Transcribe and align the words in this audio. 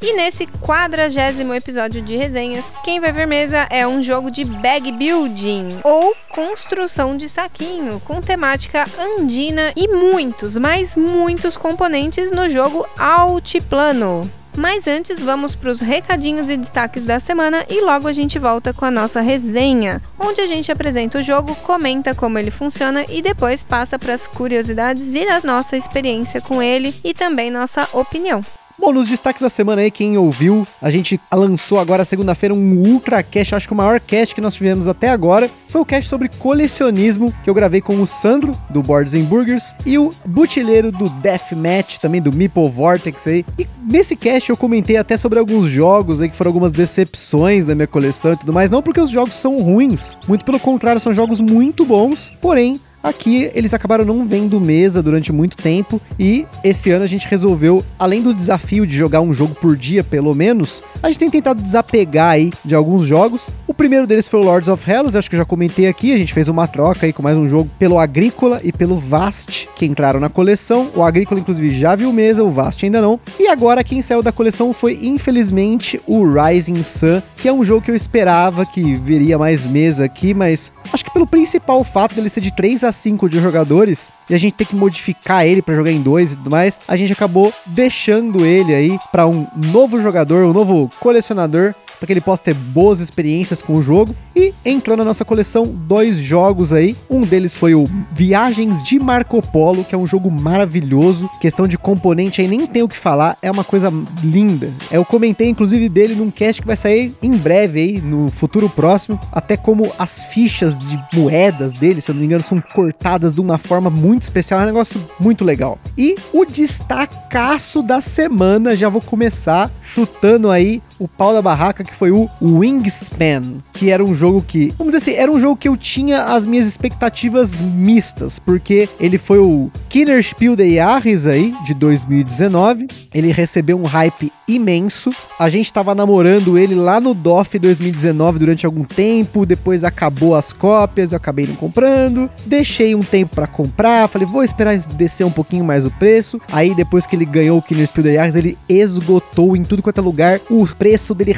E 0.00 0.12
nesse 0.12 0.46
quadragésimo 0.46 1.54
episódio 1.54 2.02
de 2.02 2.16
resenhas, 2.16 2.64
quem 2.84 3.00
vai 3.00 3.12
ver 3.12 3.26
mesa 3.26 3.66
é 3.70 3.86
um 3.86 4.02
jogo 4.02 4.30
de 4.30 4.44
bag 4.44 4.92
building 4.92 5.80
ou 5.82 6.14
construção 6.30 7.16
de 7.16 7.28
saquinho 7.28 7.98
com 8.00 8.20
temática 8.20 8.86
andina 8.98 9.72
e 9.74 9.88
muitos, 9.88 10.56
mas 10.56 10.96
muitos 10.96 11.56
componentes 11.56 12.30
no 12.30 12.48
jogo 12.50 12.86
altiplano. 12.98 14.30
Mas 14.56 14.86
antes, 14.86 15.22
vamos 15.22 15.54
para 15.54 15.70
os 15.70 15.80
recadinhos 15.80 16.48
e 16.48 16.56
destaques 16.56 17.04
da 17.04 17.20
semana 17.20 17.64
e 17.68 17.80
logo 17.82 18.08
a 18.08 18.12
gente 18.12 18.38
volta 18.38 18.72
com 18.72 18.86
a 18.86 18.90
nossa 18.90 19.20
resenha, 19.20 20.00
onde 20.18 20.40
a 20.40 20.46
gente 20.46 20.72
apresenta 20.72 21.18
o 21.18 21.22
jogo, 21.22 21.54
comenta 21.56 22.14
como 22.14 22.38
ele 22.38 22.50
funciona 22.50 23.04
e 23.08 23.20
depois 23.20 23.62
passa 23.62 23.98
para 23.98 24.14
as 24.14 24.26
curiosidades 24.26 25.14
e 25.14 25.28
a 25.28 25.40
nossa 25.42 25.76
experiência 25.76 26.40
com 26.40 26.62
ele 26.62 26.98
e 27.04 27.12
também 27.12 27.50
nossa 27.50 27.86
opinião. 27.92 28.42
Bom, 28.78 28.92
nos 28.92 29.08
destaques 29.08 29.40
da 29.40 29.48
semana 29.48 29.80
aí, 29.80 29.90
quem 29.90 30.18
ouviu, 30.18 30.66
a 30.82 30.90
gente 30.90 31.18
lançou 31.32 31.78
agora 31.78 32.04
segunda-feira 32.04 32.54
um 32.54 32.76
ultra 32.76 33.22
cast, 33.22 33.54
acho 33.54 33.66
que 33.66 33.72
o 33.72 33.76
maior 33.76 33.98
cast 33.98 34.34
que 34.34 34.40
nós 34.40 34.54
tivemos 34.54 34.86
até 34.86 35.08
agora. 35.08 35.50
Foi 35.66 35.80
o 35.80 35.84
cast 35.84 36.10
sobre 36.10 36.28
colecionismo 36.28 37.32
que 37.42 37.48
eu 37.48 37.54
gravei 37.54 37.80
com 37.80 38.00
o 38.02 38.06
Sandro, 38.06 38.56
do 38.68 38.82
Boards 38.82 39.14
and 39.14 39.24
Burgers, 39.24 39.74
e 39.86 39.96
o 39.96 40.12
Butileiro 40.26 40.92
do 40.92 41.08
Deathmatch, 41.08 41.98
também 41.98 42.20
do 42.20 42.30
Meeple 42.30 42.68
Vortex 42.68 43.26
aí. 43.26 43.46
E 43.58 43.66
nesse 43.82 44.14
cast 44.14 44.50
eu 44.50 44.56
comentei 44.58 44.98
até 44.98 45.16
sobre 45.16 45.38
alguns 45.38 45.66
jogos 45.68 46.20
aí 46.20 46.28
que 46.28 46.36
foram 46.36 46.50
algumas 46.50 46.70
decepções 46.70 47.64
da 47.64 47.74
minha 47.74 47.86
coleção 47.86 48.34
e 48.34 48.36
tudo 48.36 48.52
mais. 48.52 48.70
Não 48.70 48.82
porque 48.82 49.00
os 49.00 49.10
jogos 49.10 49.36
são 49.36 49.58
ruins, 49.58 50.18
muito 50.28 50.44
pelo 50.44 50.60
contrário, 50.60 51.00
são 51.00 51.14
jogos 51.14 51.40
muito 51.40 51.82
bons, 51.82 52.30
porém 52.42 52.78
Aqui 53.06 53.48
eles 53.54 53.72
acabaram 53.72 54.04
não 54.04 54.26
vendo 54.26 54.58
mesa 54.58 55.00
durante 55.00 55.32
muito 55.32 55.56
tempo 55.56 56.02
e 56.18 56.44
esse 56.64 56.90
ano 56.90 57.04
a 57.04 57.06
gente 57.06 57.28
resolveu, 57.28 57.84
além 57.96 58.20
do 58.20 58.34
desafio 58.34 58.84
de 58.84 58.96
jogar 58.96 59.20
um 59.20 59.32
jogo 59.32 59.54
por 59.54 59.76
dia 59.76 60.02
pelo 60.02 60.34
menos, 60.34 60.82
a 61.00 61.06
gente 61.06 61.20
tem 61.20 61.30
tentado 61.30 61.62
desapegar 61.62 62.30
aí 62.30 62.52
de 62.64 62.74
alguns 62.74 63.06
jogos. 63.06 63.48
O 63.64 63.72
primeiro 63.72 64.08
deles 64.08 64.26
foi 64.26 64.40
o 64.40 64.42
Lords 64.42 64.68
of 64.68 64.90
Hellas, 64.90 65.14
acho 65.14 65.30
que 65.30 65.36
eu 65.36 65.38
já 65.38 65.44
comentei 65.44 65.86
aqui, 65.86 66.12
a 66.12 66.18
gente 66.18 66.34
fez 66.34 66.48
uma 66.48 66.66
troca 66.66 67.06
aí 67.06 67.12
com 67.12 67.22
mais 67.22 67.36
um 67.36 67.46
jogo 67.46 67.70
pelo 67.78 67.96
Agrícola 67.96 68.60
e 68.64 68.72
pelo 68.72 68.98
Vast, 68.98 69.68
que 69.76 69.86
entraram 69.86 70.18
na 70.18 70.28
coleção. 70.28 70.90
O 70.92 71.04
Agrícola 71.04 71.38
inclusive 71.38 71.70
já 71.70 71.94
viu 71.94 72.12
mesa, 72.12 72.42
o 72.42 72.50
Vast 72.50 72.84
ainda 72.84 73.00
não. 73.00 73.20
E 73.38 73.46
agora 73.46 73.84
quem 73.84 74.02
saiu 74.02 74.20
da 74.20 74.32
coleção 74.32 74.72
foi 74.72 74.98
infelizmente 75.00 76.00
o 76.08 76.24
Rising 76.24 76.82
Sun, 76.82 77.22
que 77.36 77.46
é 77.46 77.52
um 77.52 77.62
jogo 77.62 77.82
que 77.82 77.90
eu 77.92 77.94
esperava 77.94 78.66
que 78.66 78.96
viria 78.96 79.38
mais 79.38 79.64
mesa 79.64 80.06
aqui, 80.06 80.34
mas 80.34 80.72
acho 80.92 81.04
que 81.04 81.12
pelo 81.12 81.26
principal 81.26 81.84
fato 81.84 82.16
dele 82.16 82.28
ser 82.28 82.40
de 82.40 82.52
3 82.52 82.82
a 82.82 82.95
5 82.96 83.28
de 83.28 83.38
jogadores 83.38 84.12
e 84.28 84.34
a 84.34 84.38
gente 84.38 84.54
ter 84.54 84.64
que 84.64 84.76
modificar 84.76 85.46
ele 85.46 85.62
para 85.62 85.74
jogar 85.74 85.92
em 85.92 86.00
dois 86.00 86.32
e 86.32 86.36
tudo 86.36 86.50
mais, 86.50 86.80
a 86.86 86.96
gente 86.96 87.12
acabou 87.12 87.52
deixando 87.66 88.44
ele 88.44 88.74
aí 88.74 88.98
para 89.12 89.26
um 89.26 89.46
novo 89.56 90.00
jogador, 90.00 90.44
um 90.44 90.52
novo 90.52 90.90
colecionador 91.00 91.74
para 91.98 92.06
que 92.06 92.12
ele 92.12 92.20
possa 92.20 92.42
ter 92.42 92.54
boas 92.54 93.00
experiências 93.00 93.60
com 93.62 93.74
o 93.74 93.82
jogo. 93.82 94.14
E 94.34 94.52
entrou 94.64 94.96
na 94.96 95.04
nossa 95.04 95.24
coleção 95.24 95.66
dois 95.66 96.16
jogos 96.16 96.72
aí. 96.72 96.96
Um 97.08 97.22
deles 97.22 97.56
foi 97.56 97.74
o 97.74 97.88
Viagens 98.12 98.82
de 98.82 98.98
Marco 98.98 99.40
Polo, 99.42 99.84
que 99.84 99.94
é 99.94 99.98
um 99.98 100.06
jogo 100.06 100.30
maravilhoso. 100.30 101.28
Questão 101.40 101.66
de 101.66 101.78
componente 101.78 102.40
aí 102.40 102.48
nem 102.48 102.66
tem 102.66 102.82
o 102.82 102.88
que 102.88 102.96
falar, 102.96 103.36
é 103.42 103.50
uma 103.50 103.64
coisa 103.64 103.92
linda. 104.22 104.72
Eu 104.90 105.04
comentei 105.04 105.48
inclusive 105.48 105.88
dele 105.88 106.14
num 106.14 106.30
cast 106.30 106.60
que 106.60 106.66
vai 106.66 106.76
sair 106.76 107.14
em 107.22 107.36
breve 107.36 107.80
aí, 107.80 108.00
no 108.00 108.30
futuro 108.30 108.68
próximo, 108.68 109.18
até 109.32 109.56
como 109.56 109.92
as 109.98 110.24
fichas 110.24 110.78
de 110.78 110.98
moedas 111.12 111.72
dele, 111.72 112.00
se 112.00 112.10
eu 112.10 112.14
não 112.14 112.20
me 112.20 112.26
engano, 112.26 112.42
são 112.42 112.60
cortadas 112.60 113.32
de 113.32 113.40
uma 113.40 113.58
forma 113.58 113.90
muito 113.90 114.22
especial, 114.22 114.60
é 114.60 114.62
um 114.64 114.66
negócio 114.66 115.00
muito 115.18 115.44
legal. 115.44 115.78
E 115.96 116.16
o 116.32 116.44
destacaço 116.44 117.82
da 117.82 118.00
semana, 118.00 118.76
já 118.76 118.88
vou 118.88 119.00
começar 119.00 119.70
chutando 119.82 120.50
aí 120.50 120.82
o 120.98 121.06
pau 121.06 121.32
da 121.32 121.42
barraca, 121.42 121.84
que 121.84 121.94
foi 121.94 122.10
o 122.10 122.28
Wingspan, 122.40 123.42
que 123.72 123.90
era 123.90 124.04
um 124.04 124.14
jogo 124.14 124.42
que, 124.42 124.72
vamos 124.78 124.94
dizer 124.94 125.10
assim, 125.10 125.20
era 125.20 125.30
um 125.30 125.38
jogo 125.38 125.56
que 125.56 125.68
eu 125.68 125.76
tinha 125.76 126.24
as 126.24 126.46
minhas 126.46 126.66
expectativas 126.66 127.60
mistas, 127.60 128.38
porque 128.38 128.88
ele 128.98 129.18
foi 129.18 129.38
o 129.38 129.70
Kinderspiel 129.88 130.56
de 130.56 130.74
Jahres 130.74 131.26
aí, 131.26 131.54
de 131.64 131.74
2019, 131.74 132.88
ele 133.12 133.30
recebeu 133.32 133.78
um 133.78 133.84
hype 133.84 134.32
imenso, 134.48 135.12
a 135.38 135.48
gente 135.48 135.72
tava 135.72 135.94
namorando 135.94 136.56
ele 136.56 136.74
lá 136.74 137.00
no 137.00 137.14
DOF 137.14 137.58
2019 137.58 138.38
durante 138.38 138.64
algum 138.64 138.84
tempo, 138.84 139.44
depois 139.44 139.84
acabou 139.84 140.34
as 140.34 140.52
cópias, 140.52 141.12
eu 141.12 141.16
acabei 141.16 141.46
não 141.46 141.56
comprando, 141.56 142.30
deixei 142.44 142.94
um 142.94 143.02
tempo 143.02 143.34
para 143.34 143.46
comprar, 143.46 144.08
falei, 144.08 144.26
vou 144.26 144.44
esperar 144.44 144.76
descer 144.76 145.24
um 145.24 145.30
pouquinho 145.30 145.64
mais 145.64 145.84
o 145.84 145.90
preço, 145.90 146.40
aí 146.50 146.74
depois 146.74 147.06
que 147.06 147.16
ele 147.16 147.24
ganhou 147.24 147.58
o 147.58 147.62
Kinderspiel 147.62 148.04
de 148.04 148.14
Jahres, 148.14 148.36
ele 148.36 148.56
esgotou 148.68 149.56
em 149.56 149.64
tudo 149.64 149.82
quanto 149.82 149.98
é 149.98 150.04
lugar, 150.04 150.40
o 150.48 150.66
preço 150.66 150.85
dele 151.14 151.34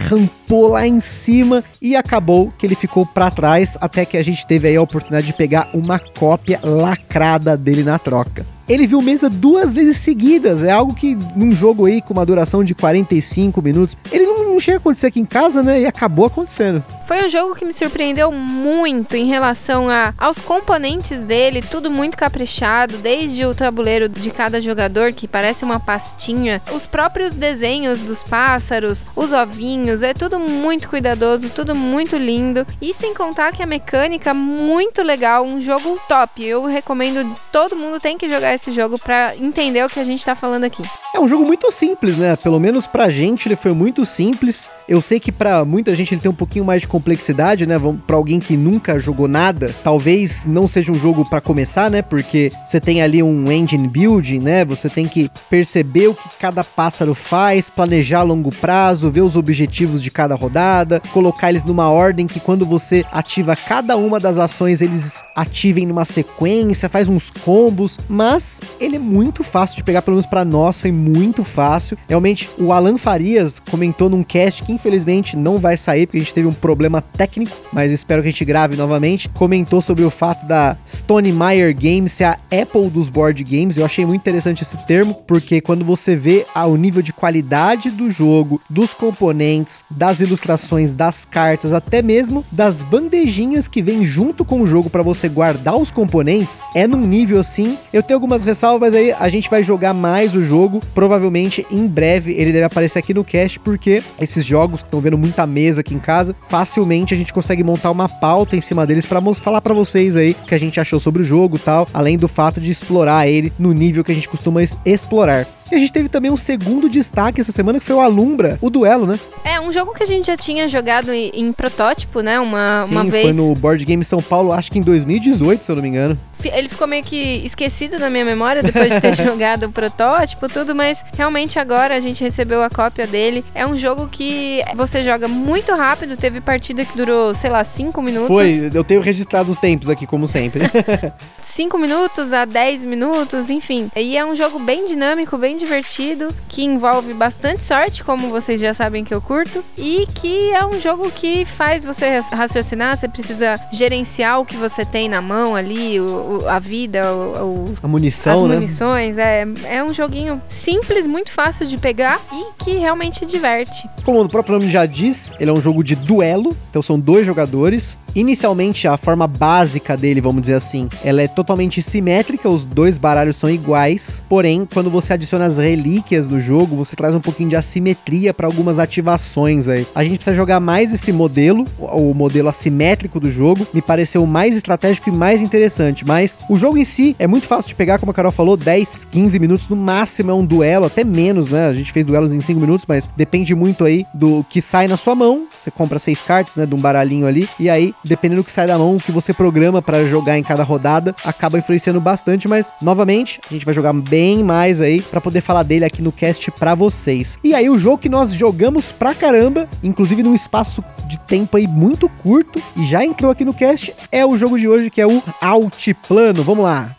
rampou 0.49 0.67
lá 0.67 0.87
em 0.87 0.99
cima 0.99 1.63
e 1.81 1.95
acabou 1.95 2.51
que 2.57 2.67
ele 2.67 2.75
ficou 2.75 3.05
para 3.05 3.31
trás 3.31 3.77
até 3.81 4.07
que 4.07 4.17
a 4.17 4.23
gente 4.23 4.47
teve 4.47 4.67
aí 4.67 4.77
a 4.77 4.83
oportunidade 4.83 5.27
de 5.27 5.35
pegar 5.35 5.69
uma 5.75 5.99
cópia 5.99 6.59
lacrada 6.63 7.55
dele 7.57 7.83
na 7.83 7.99
troca 7.99 8.47
ele 8.69 8.87
viu 8.87 9.01
mesa 9.01 9.31
duas 9.31 9.73
vezes 9.73 9.97
seguidas. 9.97 10.63
É 10.63 10.71
algo 10.71 10.95
que 10.95 11.17
num 11.35 11.53
jogo 11.53 11.87
aí 11.87 12.03
com 12.03 12.13
uma 12.13 12.27
duração 12.27 12.63
de 12.63 12.75
45 12.75 13.63
minutos, 13.63 13.97
ele 14.13 14.27
não, 14.27 14.53
não 14.53 14.61
chega 14.61 14.77
a 14.77 14.81
acontecer 14.81 15.07
aqui 15.07 15.21
em 15.21 15.25
casa, 15.25 15.63
né? 15.63 15.81
E 15.81 15.87
acabou 15.87 16.27
acontecendo. 16.27 16.85
Foi 17.07 17.25
um 17.25 17.29
jogo 17.29 17.55
que 17.55 17.65
me 17.65 17.73
surpreendeu 17.73 18.31
muito 18.31 19.17
em 19.17 19.27
relação 19.27 19.89
a, 19.89 20.13
aos 20.19 20.39
componentes 20.39 21.23
dele, 21.23 21.63
tudo 21.63 21.91
muito 21.91 22.19
caprichado, 22.19 22.99
desde 22.99 23.47
o 23.47 23.55
tabuleiro 23.55 24.11
de 24.11 24.31
cada 24.31 24.61
jogador, 24.61 25.15
que 25.15 25.27
parece 25.27 25.65
uma 25.65 25.81
pastinha, 25.81 26.61
os 26.71 26.87
próprios 26.87 27.33
desenhos 27.33 27.99
dos 28.01 28.23
pássaros, 28.23 29.07
os 29.17 29.33
ovinhos, 29.33 30.03
é 30.03 30.13
tudo 30.13 30.38
muito 30.39 30.89
cuidadoso, 30.89 31.51
tudo 31.51 31.75
muito 31.75 32.17
lindo. 32.17 32.67
E 32.81 32.93
sem 32.93 33.15
contar 33.15 33.53
que 33.53 33.63
a 33.63 33.67
mecânica 33.67 34.33
muito 34.33 35.03
legal, 35.03 35.45
um 35.45 35.61
jogo 35.61 35.99
top. 36.09 36.45
Eu 36.45 36.65
recomendo 36.67 37.37
todo 37.53 37.77
mundo 37.77 38.01
tem 38.01 38.17
que 38.17 38.29
jogar 38.29 38.55
esse 38.55 38.73
jogo 38.73 38.99
para 38.99 39.37
entender 39.37 39.85
o 39.85 39.89
que 39.89 40.01
a 40.01 40.05
gente 40.05 40.25
tá 40.25 40.35
falando 40.35 40.65
aqui. 40.65 40.83
É 41.15 41.21
um 41.21 41.27
jogo 41.27 41.45
muito 41.45 41.73
simples, 41.73 42.17
né? 42.17 42.37
Pelo 42.37 42.61
menos 42.61 42.87
pra 42.87 43.09
gente 43.09 43.49
ele 43.49 43.57
foi 43.57 43.73
muito 43.73 44.05
simples. 44.05 44.73
Eu 44.89 45.01
sei 45.01 45.19
que 45.19 45.33
para 45.33 45.65
muita 45.65 45.95
gente 45.95 46.15
ele 46.15 46.21
tem 46.21 46.31
um 46.31 46.35
pouquinho 46.35 46.65
mais 46.65 46.83
de 46.83 46.89
complexidade, 46.89 47.67
né? 47.67 47.75
Para 48.07 48.17
alguém 48.17 48.39
que 48.39 48.57
nunca 48.57 48.99
jogou 48.99 49.27
nada, 49.27 49.75
talvez 49.83 50.47
não 50.47 50.67
seja 50.67 50.93
um 50.93 50.99
jogo 50.99 51.29
para 51.29 51.41
começar, 51.41 51.91
né? 51.91 52.03
Porque 52.03 52.53
você 52.65 52.81
tem 52.81 53.03
ali 53.03 53.23
um 53.23 53.51
engine 53.51 53.89
building, 53.89 54.39
né? 54.39 54.65
Você 54.65 54.89
tem 54.89 55.09
que 55.09 55.31
perceber 55.51 56.09
o 56.09 56.15
que 56.15 56.29
cada 56.39 56.63
pássaro 56.63 57.15
faz, 57.15 57.69
planejar 57.69 58.21
a 58.21 58.23
longo 58.23 58.53
prazo, 58.53 59.11
ver 59.11 59.23
os 59.23 59.35
objetivos 59.35 60.03
de 60.03 60.11
cada 60.11 60.28
rodada, 60.35 61.01
colocar 61.13 61.51
eles 61.51 61.65
numa 61.65 61.89
ordem 61.89 62.27
que 62.27 62.41
quando 62.41 62.67
você 62.67 63.05
ativa 63.13 63.57
cada 63.57 63.97
uma 63.97 64.21
das 64.21 64.39
ações, 64.39 64.81
eles 64.81 65.25
ativem 65.35 65.87
numa 65.87 66.05
sequência, 66.05 66.89
faz 66.89 67.09
uns 67.09 67.31
combos, 67.31 67.99
mas 68.09 68.61
ele 68.81 68.97
é 68.97 68.99
muito 68.99 69.43
fácil 69.43 69.77
de 69.77 69.85
pegar, 69.85 70.03
pelo 70.03 70.17
menos 70.17 70.29
para 70.29 70.45
nós 70.45 70.81
foi 70.81 70.93
muito 70.93 71.45
fácil. 71.45 71.97
Realmente, 72.09 72.51
o 72.59 72.73
Alan 72.73 72.99
Farias 72.99 73.61
comentou 73.71 74.09
num 74.09 74.23
cast 74.23 74.63
que 74.63 74.73
infelizmente 74.73 75.37
não 75.37 75.59
vai 75.59 75.77
sair 75.77 76.07
porque 76.07 76.19
a 76.19 76.21
gente 76.21 76.35
teve 76.35 76.49
um 76.49 76.53
problema 76.53 77.01
técnico, 77.01 77.57
mas 77.73 77.91
espero 77.91 78.23
que 78.23 78.29
a 78.29 78.31
gente 78.31 78.45
grave 78.45 78.77
novamente. 78.77 79.29
Comentou 79.31 79.81
sobre 79.81 80.05
o 80.05 80.11
fato 80.11 80.47
da 80.47 80.77
Stone 80.87 81.33
Meyer 81.33 81.75
Games 81.75 82.13
ser 82.13 82.25
a 82.25 82.39
Apple 82.51 82.89
dos 82.91 83.09
board 83.09 83.43
games. 83.45 83.77
Eu 83.77 83.85
achei 83.85 84.05
muito 84.05 84.21
interessante 84.21 84.63
esse 84.63 84.77
termo, 84.87 85.15
porque 85.27 85.61
quando 85.61 85.85
você 85.85 86.17
vê 86.17 86.47
o 86.55 86.77
nível 86.77 87.03
de 87.03 87.13
qualidade 87.13 87.91
do 87.91 88.11
jogo, 88.11 88.61
dos 88.69 88.93
componentes, 88.93 89.85
das 89.91 90.18
ilustrações, 90.21 90.93
das 90.93 91.25
cartas, 91.25 91.73
até 91.73 92.03
mesmo 92.03 92.45
das 92.53 92.83
bandejinhas 92.83 93.69
que 93.69 93.83
vem 93.83 94.05
junto 94.05 94.45
com 94.45 94.61
o 94.63 94.67
jogo 94.67 94.91
para 94.91 95.03
você 95.03 95.29
guardar 95.29 95.77
os 95.77 95.91
componentes, 95.91 96.63
é 96.75 96.87
num 96.87 97.07
nível 97.07 97.41
assim. 97.41 97.79
Eu 97.93 98.03
tenho 98.03 98.17
algumas 98.17 98.45
ressalvas 98.45 98.95
aí, 98.95 99.13
a 99.13 99.29
gente 99.29 99.51
vai 99.51 99.63
jogar 99.63 99.95
mais 99.95 100.35
o 100.35 100.41
jogo, 100.41 100.81
provavelmente 100.95 101.67
em 101.71 101.87
breve 101.87 102.33
ele 102.33 102.53
deve 102.53 102.65
aparecer 102.65 102.99
aqui 102.99 103.13
no 103.13 103.25
cast, 103.25 103.59
porque 103.61 104.03
esses 104.21 104.45
jogos 104.45 104.59
jogos 104.69 104.83
que 104.83 104.89
estão 104.89 105.01
vendo 105.01 105.17
muita 105.17 105.47
mesa 105.47 105.81
aqui 105.81 105.95
em 105.95 105.99
casa, 105.99 106.35
facilmente 106.49 107.15
a 107.15 107.17
gente 107.17 107.33
consegue 107.33 107.63
montar 107.63 107.91
uma 107.91 108.09
pauta 108.09 108.57
em 108.57 108.61
cima 108.61 108.87
deles 108.87 109.07
para 109.07 109.21
falar 109.35 109.61
para 109.61 109.75
vocês 109.75 110.17
aí 110.17 110.37
o 110.43 110.47
que 110.47 110.55
a 110.55 110.59
gente 110.59 110.81
achou 110.81 110.99
sobre 110.99 111.23
o 111.23 111.25
jogo 111.25 111.59
tal, 111.59 111.87
além 111.95 112.17
do 112.17 112.29
fato 112.29 112.61
de 112.61 112.71
explorar 112.71 113.29
ele 113.29 113.53
no 113.59 113.73
nível 113.73 114.03
que 114.03 114.13
a 114.13 114.15
gente 114.15 114.29
costuma 114.29 114.61
explorar. 114.85 115.47
E 115.71 115.75
a 115.75 115.79
gente 115.79 115.93
teve 115.93 116.09
também 116.09 116.31
um 116.31 116.37
segundo 116.37 116.89
destaque 116.89 117.41
essa 117.41 117.53
semana, 117.53 117.79
que 117.79 117.85
foi 117.85 117.95
o 117.95 118.01
Alumbra, 118.01 118.59
o 118.61 118.71
duelo, 118.71 119.07
né? 119.07 119.19
É, 119.45 119.61
um 119.61 119.71
jogo 119.71 119.93
que 119.93 120.03
a 120.03 120.07
gente 120.07 120.27
já 120.27 120.37
tinha 120.37 120.69
jogado 120.69 121.13
em, 121.13 121.31
em 121.35 121.53
protótipo, 121.53 122.21
né? 122.21 122.41
Uma, 122.41 122.75
Sim, 122.75 122.95
uma 122.95 123.05
vez. 123.05 123.25
foi 123.25 123.33
no 123.33 123.55
Board 123.55 123.85
Game 123.85 124.03
São 124.03 124.23
Paulo, 124.23 124.53
acho 124.53 124.73
que 124.73 124.79
em 124.79 124.83
2018, 124.83 125.65
se 125.65 125.71
eu 125.71 125.77
não 125.77 125.83
me 125.83 125.89
engano. 125.89 126.19
Ele 126.45 126.69
ficou 126.69 126.87
meio 126.87 127.03
que 127.03 127.43
esquecido 127.45 127.99
na 127.99 128.11
minha 128.11 128.25
memória 128.25 128.63
depois 128.63 128.93
de 128.93 129.01
ter 129.01 129.15
jogado 129.17 129.65
o 129.65 129.73
protótipo, 129.73 130.49
tudo, 130.49 130.75
mas 130.75 131.05
realmente 131.17 131.59
agora 131.59 131.97
a 131.97 132.01
gente 132.01 132.23
recebeu 132.23 132.63
a 132.63 132.71
cópia 132.71 133.07
dele. 133.07 133.45
É 133.55 133.67
um 133.67 133.77
jogo 133.77 134.09
que 134.09 134.63
você 134.75 135.03
joga 135.03 135.27
muito 135.29 135.75
rápido, 135.75 136.17
teve 136.17 136.41
partida 136.41 136.85
que 136.85 136.97
durou, 136.97 137.35
sei 137.35 137.51
lá, 137.51 137.65
5 137.65 138.01
minutos. 138.03 138.29
Foi, 138.29 138.71
eu 138.73 138.85
tenho 138.85 139.01
registrado 139.01 139.51
os 139.51 139.59
tempos 139.59 139.89
aqui, 139.91 140.07
como 140.07 140.27
sempre. 140.27 140.63
5 141.43 141.79
minutos 141.79 142.33
a 142.33 142.45
10 142.45 142.85
minutos, 142.85 143.51
enfim. 143.51 143.91
E 143.97 144.17
é 144.17 144.25
um 144.25 144.35
jogo 144.35 144.59
bem 144.59 144.87
dinâmico, 144.87 145.37
bem 145.37 145.57
divertido, 145.57 146.35
que 146.49 146.63
envolve 146.63 147.13
bastante 147.15 147.65
sorte, 147.65 148.05
como 148.05 148.29
vocês 148.29 148.61
já 148.61 148.75
sabem 148.75 149.05
que 149.05 149.15
eu 149.15 149.21
curto, 149.21 149.65
e 149.77 150.07
que 150.15 150.51
é 150.53 150.65
um 150.65 150.79
jogo 150.81 151.11
que 151.11 151.45
faz 151.45 151.85
você 151.85 152.21
raciocinar, 152.33 152.97
você 152.97 153.09
precisa 153.09 153.59
gerenciar 153.73 154.41
o 154.41 154.45
que 154.45 154.57
você 154.57 154.85
tem 154.85 155.09
na 155.09 155.21
mão 155.21 155.57
ali, 155.57 156.01
o, 156.01 156.05
o, 156.29 156.49
a 156.49 156.59
vida, 156.59 157.13
o, 157.15 157.75
a 157.83 157.89
munição, 157.89 158.45
as 158.45 158.51
né? 158.51 158.55
munições. 158.57 159.19
É, 159.19 159.47
é 159.65 159.83
um 159.83 159.95
joguinho 159.95 160.41
simples, 160.49 161.07
muito 161.07 161.33
fácil 161.33 161.67
de 161.67 161.79
pegar 161.79 162.21
e 162.33 162.63
que 162.63 162.73
realmente 162.73 163.25
diverte. 163.25 163.89
Como 164.05 164.23
o 164.23 164.29
próprio 164.29 164.59
nome 164.59 164.69
já 164.69 164.85
diz, 164.85 165.33
ele 165.41 165.51
é 165.51 165.53
um 165.53 165.61
jogo 165.61 165.83
de 165.83 165.97
duelo, 165.97 166.55
então 166.69 166.83
são 166.83 167.01
dois 167.01 167.27
jogadores. 167.27 167.99
Inicialmente, 168.19 168.89
a 168.89 168.97
forma 168.97 169.29
básica 169.29 169.97
dele, 169.97 170.21
vamos 170.21 170.41
dizer 170.41 170.55
assim, 170.55 170.89
ela 171.05 171.23
é 171.23 171.29
totalmente 171.29 171.81
simétrica, 171.81 172.51
os 172.51 172.65
dois 172.65 172.99
baralhos 172.99 173.37
são 173.37 173.49
iguais. 173.49 174.25
Porém, 174.29 174.67
quando 174.75 174.91
você 174.91 175.13
adiciona 175.13 175.45
as 175.45 175.57
relíquias 175.57 176.27
do 176.27 176.41
jogo, 176.41 176.75
você 176.75 176.97
traz 176.97 177.15
um 177.15 177.21
pouquinho 177.21 177.51
de 177.51 177.55
assimetria 177.55 178.35
para 178.35 178.49
algumas 178.49 178.81
ativações 178.81 179.69
aí. 179.69 179.87
A 179.95 180.03
gente 180.03 180.17
precisa 180.17 180.35
jogar 180.35 180.59
mais 180.59 180.93
esse 180.93 181.13
modelo, 181.13 181.65
o 181.79 182.13
modelo 182.13 182.49
assimétrico 182.49 183.21
do 183.21 183.29
jogo, 183.29 183.65
me 183.73 183.81
pareceu 183.81 184.27
mais 184.27 184.57
estratégico 184.57 185.11
e 185.11 185.13
mais 185.13 185.41
interessante. 185.41 186.05
Mas 186.05 186.41
o 186.51 186.57
jogo 186.57 186.77
em 186.77 186.85
si 186.85 187.15
é 187.21 187.27
muito 187.29 187.47
fácil 187.47 187.69
de 187.69 187.77
pegar, 187.77 188.01
como 188.01 188.11
a 188.11 188.15
Carol 188.15 188.33
falou, 188.33 188.57
10, 188.57 189.05
15 189.13 189.39
minutos 189.39 189.69
no 189.69 189.77
máximo 189.77 190.33
é 190.33 190.35
um 190.35 190.45
duelo, 190.45 190.87
até 190.87 191.05
menos, 191.05 191.51
né? 191.51 191.69
A 191.69 191.73
gente 191.73 191.93
fez 191.93 192.05
duelos 192.05 192.33
em 192.33 192.41
5 192.41 192.59
minutos, 192.59 192.85
mas 192.85 193.09
depende 193.17 193.55
muito 193.55 193.85
aí 193.85 194.05
do 194.13 194.45
que 194.51 194.61
sai 194.61 194.89
na 194.89 194.97
sua 194.97 195.15
mão. 195.15 195.47
Você 195.55 195.71
compra 195.71 196.01
seis 196.01 196.21
cartas, 196.21 196.57
né, 196.57 196.67
de 196.67 196.75
um 196.75 196.81
baralhinho 196.81 197.25
ali, 197.25 197.49
e 197.61 197.71
aí 197.71 197.95
dependendo 198.09 198.43
do 198.43 198.45
que 198.45 198.51
sai 198.51 198.67
da 198.67 198.79
mão, 198.79 198.97
o 198.97 199.01
que 199.01 199.13
você 199.13 199.33
programa 199.33 199.83
para 199.83 200.05
jogar 200.05 200.39
em 200.39 200.43
cada 200.43 200.63
rodada, 200.63 201.15
acaba 201.25 201.59
influenciando 201.59 202.01
bastante, 202.01 202.49
mas 202.49 202.73
novamente, 202.81 203.41
a 203.49 203.53
gente 203.53 203.65
vai 203.65 203.75
jogar 203.75 203.93
bem 203.93 204.43
mais 204.43 204.81
aí 204.81 205.01
para 205.03 205.21
poder 205.21 205.41
falar 205.41 205.63
dele 205.63 205.85
aqui 205.85 206.03
no 206.03 206.11
cast 206.11 206.51
para 206.53 206.75
vocês. 206.75 207.39
E 207.45 207.55
aí 207.55 207.69
o 207.69 207.79
jogo 207.79 207.99
que 207.99 208.09
nós 208.09 208.33
jogamos 208.33 208.91
pra 208.91 209.15
caramba, 209.15 209.69
inclusive 209.83 210.23
num 210.23 210.35
espaço 210.35 210.83
de 211.07 211.19
tempo 211.21 211.57
aí 211.57 211.67
muito 211.67 212.09
curto 212.09 212.61
e 212.77 212.85
já 212.85 213.05
entrou 213.05 213.31
aqui 213.31 213.45
no 213.45 213.55
cast, 213.55 213.95
é 214.11 214.25
o 214.25 214.37
jogo 214.37 214.59
de 214.59 214.69
hoje 214.69 214.91
que 214.91 215.01
é 215.01 215.07
o 215.07 215.23
Altiplano. 215.41 216.43
Vamos 216.43 216.65
lá. 216.65 216.97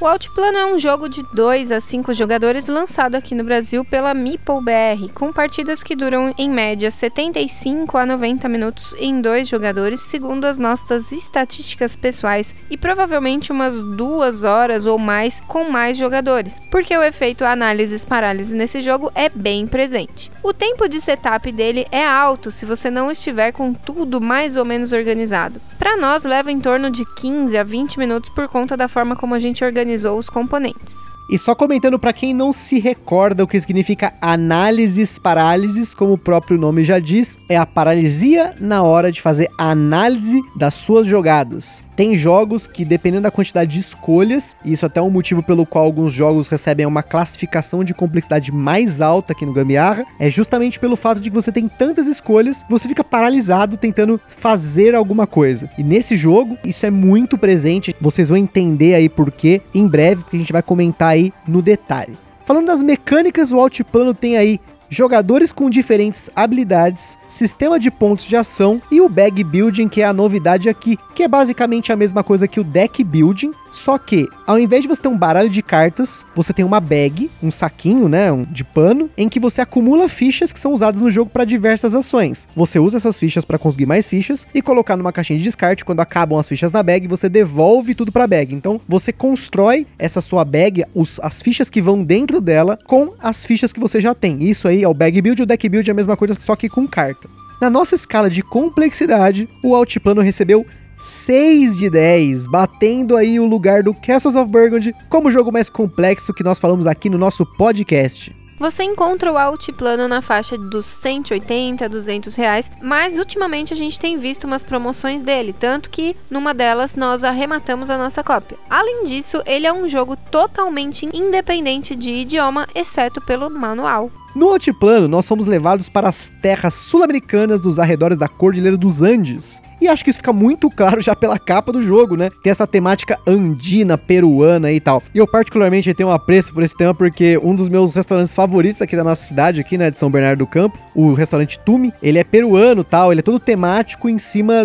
O 0.00 0.06
Altiplano 0.06 0.56
é 0.56 0.64
um 0.64 0.78
jogo 0.78 1.10
de 1.10 1.22
2 1.34 1.70
a 1.70 1.78
5 1.78 2.14
jogadores 2.14 2.68
lançado 2.68 3.16
aqui 3.16 3.34
no 3.34 3.44
Brasil 3.44 3.84
pela 3.84 4.14
Meeple 4.14 4.62
BR, 4.62 5.12
com 5.12 5.30
partidas 5.30 5.82
que 5.82 5.94
duram 5.94 6.34
em 6.38 6.48
média 6.48 6.90
75 6.90 7.98
a 7.98 8.06
90 8.06 8.48
minutos 8.48 8.94
em 8.98 9.20
dois 9.20 9.46
jogadores, 9.46 10.00
segundo 10.00 10.46
as 10.46 10.58
nossas 10.58 11.12
estatísticas 11.12 11.96
pessoais, 11.96 12.54
e 12.70 12.78
provavelmente 12.78 13.52
umas 13.52 13.82
duas 13.82 14.42
horas 14.42 14.86
ou 14.86 14.98
mais 14.98 15.38
com 15.46 15.68
mais 15.68 15.98
jogadores, 15.98 16.58
porque 16.70 16.96
o 16.96 17.02
efeito 17.02 17.44
análises-parálise 17.44 18.56
nesse 18.56 18.80
jogo 18.80 19.12
é 19.14 19.28
bem 19.28 19.66
presente. 19.66 20.32
O 20.42 20.54
tempo 20.54 20.88
de 20.88 20.98
setup 20.98 21.52
dele 21.52 21.86
é 21.92 22.06
alto 22.06 22.50
se 22.50 22.64
você 22.64 22.90
não 22.90 23.10
estiver 23.10 23.52
com 23.52 23.74
tudo 23.74 24.18
mais 24.18 24.56
ou 24.56 24.64
menos 24.64 24.92
organizado. 24.92 25.60
Para 25.78 25.98
nós, 25.98 26.24
leva 26.24 26.50
em 26.50 26.58
torno 26.58 26.90
de 26.90 27.04
15 27.16 27.58
a 27.58 27.62
20 27.62 27.98
minutos 27.98 28.30
por 28.30 28.48
conta 28.48 28.78
da 28.78 28.88
forma 28.88 29.14
como 29.14 29.34
a 29.34 29.38
gente 29.38 29.62
organiza 29.62 29.89
os 30.16 30.28
componentes. 30.28 30.96
E 31.30 31.38
só 31.38 31.54
comentando 31.54 31.96
para 31.96 32.12
quem 32.12 32.34
não 32.34 32.52
se 32.52 32.80
recorda 32.80 33.44
o 33.44 33.46
que 33.46 33.60
significa 33.60 34.12
análises 34.20 35.16
parálises, 35.16 35.94
como 35.94 36.14
o 36.14 36.18
próprio 36.18 36.58
nome 36.58 36.82
já 36.82 36.98
diz, 36.98 37.38
é 37.48 37.56
a 37.56 37.64
paralisia 37.64 38.52
na 38.60 38.82
hora 38.82 39.12
de 39.12 39.22
fazer 39.22 39.48
a 39.56 39.70
análise 39.70 40.42
das 40.56 40.74
suas 40.74 41.06
jogadas. 41.06 41.84
Tem 41.94 42.16
jogos 42.16 42.66
que, 42.66 42.84
dependendo 42.84 43.24
da 43.24 43.30
quantidade 43.30 43.74
de 43.74 43.78
escolhas, 43.78 44.56
e 44.64 44.72
isso 44.72 44.86
até 44.86 44.98
é 44.98 45.02
um 45.02 45.10
motivo 45.10 45.40
pelo 45.40 45.64
qual 45.64 45.84
alguns 45.84 46.12
jogos 46.12 46.48
recebem 46.48 46.86
uma 46.86 47.02
classificação 47.02 47.84
de 47.84 47.94
complexidade 47.94 48.50
mais 48.50 49.00
alta 49.00 49.32
aqui 49.32 49.46
no 49.46 49.52
Gambiarra, 49.52 50.04
é 50.18 50.28
justamente 50.28 50.80
pelo 50.80 50.96
fato 50.96 51.20
de 51.20 51.30
que 51.30 51.36
você 51.36 51.52
tem 51.52 51.68
tantas 51.68 52.08
escolhas, 52.08 52.64
você 52.68 52.88
fica 52.88 53.04
paralisado 53.04 53.76
tentando 53.76 54.18
fazer 54.26 54.96
alguma 54.96 55.28
coisa. 55.28 55.70
E 55.78 55.84
nesse 55.84 56.16
jogo, 56.16 56.58
isso 56.64 56.86
é 56.86 56.90
muito 56.90 57.38
presente, 57.38 57.94
vocês 58.00 58.30
vão 58.30 58.38
entender 58.38 58.94
aí 58.94 59.08
por 59.08 59.30
quê 59.30 59.60
em 59.72 59.86
breve, 59.86 60.24
que 60.24 60.36
a 60.36 60.40
gente 60.40 60.52
vai 60.52 60.62
comentar 60.62 61.10
aí 61.10 61.19
no 61.46 61.60
detalhe. 61.60 62.16
Falando 62.44 62.66
das 62.66 62.82
mecânicas, 62.82 63.52
o 63.52 63.60
Altiplano 63.60 64.14
tem 64.14 64.36
aí 64.36 64.58
jogadores 64.90 65.52
com 65.52 65.70
diferentes 65.70 66.28
habilidades, 66.34 67.16
sistema 67.28 67.78
de 67.78 67.90
pontos 67.90 68.26
de 68.26 68.36
ação 68.36 68.82
e 68.90 69.00
o 69.00 69.08
bag 69.08 69.42
building, 69.44 69.88
que 69.88 70.02
é 70.02 70.04
a 70.04 70.12
novidade 70.12 70.68
aqui, 70.68 70.98
que 71.14 71.22
é 71.22 71.28
basicamente 71.28 71.92
a 71.92 71.96
mesma 71.96 72.24
coisa 72.24 72.48
que 72.48 72.58
o 72.58 72.64
deck 72.64 73.02
building, 73.04 73.52
só 73.70 73.96
que, 73.98 74.26
ao 74.46 74.58
invés 74.58 74.82
de 74.82 74.88
você 74.88 75.02
ter 75.02 75.08
um 75.08 75.16
baralho 75.16 75.48
de 75.48 75.62
cartas, 75.62 76.26
você 76.34 76.52
tem 76.52 76.64
uma 76.64 76.80
bag, 76.80 77.30
um 77.42 77.50
saquinho, 77.50 78.08
né, 78.08 78.32
um, 78.32 78.44
de 78.44 78.64
pano, 78.64 79.08
em 79.16 79.28
que 79.28 79.38
você 79.38 79.60
acumula 79.60 80.08
fichas 80.08 80.52
que 80.52 80.58
são 80.58 80.72
usadas 80.72 81.00
no 81.00 81.10
jogo 81.10 81.30
para 81.30 81.44
diversas 81.44 81.94
ações. 81.94 82.48
Você 82.56 82.78
usa 82.78 82.96
essas 82.96 83.18
fichas 83.18 83.44
para 83.44 83.58
conseguir 83.58 83.86
mais 83.86 84.08
fichas 84.08 84.46
e 84.52 84.60
colocar 84.60 84.96
numa 84.96 85.12
caixinha 85.12 85.38
de 85.38 85.44
descarte. 85.44 85.84
Quando 85.84 86.00
acabam 86.00 86.38
as 86.38 86.48
fichas 86.48 86.72
na 86.72 86.82
bag, 86.82 87.06
você 87.06 87.28
devolve 87.28 87.94
tudo 87.94 88.10
para 88.10 88.24
a 88.24 88.26
bag. 88.26 88.54
Então, 88.54 88.80
você 88.88 89.12
constrói 89.12 89.86
essa 89.98 90.20
sua 90.20 90.44
bag, 90.44 90.84
os, 90.94 91.20
as 91.20 91.40
fichas 91.40 91.70
que 91.70 91.80
vão 91.80 92.02
dentro 92.02 92.40
dela, 92.40 92.78
com 92.86 93.12
as 93.20 93.44
fichas 93.44 93.72
que 93.72 93.80
você 93.80 94.00
já 94.00 94.14
tem. 94.14 94.42
Isso 94.42 94.66
aí 94.66 94.79
é 94.82 94.88
o 94.88 94.94
bag 94.94 95.20
build, 95.20 95.42
o 95.42 95.46
deck 95.46 95.68
build 95.68 95.88
é 95.88 95.92
a 95.92 95.96
mesma 95.96 96.16
coisa, 96.16 96.34
só 96.38 96.56
que 96.56 96.68
com 96.68 96.86
carta. 96.86 97.28
Na 97.60 97.68
nossa 97.68 97.94
escala 97.94 98.30
de 98.30 98.42
complexidade, 98.42 99.48
o 99.62 99.74
Altiplano 99.74 100.22
recebeu 100.22 100.66
6 100.96 101.76
de 101.76 101.90
10, 101.90 102.46
batendo 102.46 103.16
aí 103.16 103.40
o 103.40 103.46
lugar 103.46 103.82
do 103.82 103.94
Castles 103.94 104.36
of 104.36 104.50
Burgundy 104.50 104.94
como 105.08 105.28
o 105.28 105.30
jogo 105.30 105.50
mais 105.50 105.68
complexo 105.68 106.34
que 106.34 106.44
nós 106.44 106.58
falamos 106.58 106.86
aqui 106.86 107.08
no 107.08 107.18
nosso 107.18 107.44
podcast. 107.56 108.34
Você 108.60 108.82
encontra 108.82 109.32
o 109.32 109.38
Altiplano 109.38 110.06
na 110.06 110.20
faixa 110.20 110.58
dos 110.58 110.84
180 110.84 111.82
a 111.82 111.88
200 111.88 112.34
reais, 112.34 112.70
mas 112.82 113.16
ultimamente 113.16 113.72
a 113.72 113.76
gente 113.76 113.98
tem 113.98 114.18
visto 114.18 114.44
umas 114.44 114.62
promoções 114.62 115.22
dele, 115.22 115.54
tanto 115.58 115.88
que 115.88 116.14
numa 116.30 116.52
delas 116.52 116.94
nós 116.94 117.24
arrematamos 117.24 117.88
a 117.88 117.96
nossa 117.96 118.22
cópia. 118.22 118.58
Além 118.68 119.04
disso, 119.04 119.42
ele 119.46 119.66
é 119.66 119.72
um 119.72 119.88
jogo 119.88 120.14
totalmente 120.14 121.08
independente 121.10 121.96
de 121.96 122.10
idioma, 122.10 122.68
exceto 122.74 123.18
pelo 123.22 123.48
manual. 123.48 124.10
No 124.34 124.50
Altiplano, 124.50 125.08
nós 125.08 125.24
somos 125.24 125.46
levados 125.46 125.88
para 125.88 126.08
as 126.08 126.30
terras 126.40 126.74
sul-americanas 126.74 127.62
nos 127.62 127.80
arredores 127.80 128.16
da 128.16 128.28
Cordilheira 128.28 128.76
dos 128.76 129.02
Andes. 129.02 129.60
E 129.80 129.88
acho 129.88 130.04
que 130.04 130.10
isso 130.10 130.18
fica 130.18 130.32
muito 130.32 130.70
claro 130.70 131.00
já 131.00 131.16
pela 131.16 131.38
capa 131.38 131.72
do 131.72 131.82
jogo, 131.82 132.16
né? 132.16 132.30
Tem 132.42 132.50
essa 132.50 132.66
temática 132.66 133.18
andina, 133.26 133.98
peruana 133.98 134.70
e 134.70 134.78
tal. 134.78 135.02
E 135.12 135.18
eu 135.18 135.26
particularmente 135.26 135.92
tenho 135.94 136.10
um 136.10 136.12
apreço 136.12 136.54
por 136.54 136.62
esse 136.62 136.76
tema 136.76 136.94
porque 136.94 137.38
um 137.38 137.54
dos 137.54 137.68
meus 137.68 137.94
restaurantes 137.94 138.32
favoritos 138.32 138.80
aqui 138.80 138.94
da 138.94 139.02
nossa 139.02 139.24
cidade, 139.24 139.60
aqui, 139.60 139.76
né, 139.76 139.90
de 139.90 139.98
São 139.98 140.10
Bernardo 140.10 140.40
do 140.40 140.46
Campo, 140.46 140.78
o 140.94 141.12
restaurante 141.12 141.58
Tumi, 141.58 141.92
ele 142.02 142.18
é 142.18 142.24
peruano 142.24 142.84
tal, 142.84 143.10
ele 143.10 143.20
é 143.20 143.22
todo 143.22 143.40
temático 143.40 144.08
em 144.08 144.18
cima 144.18 144.64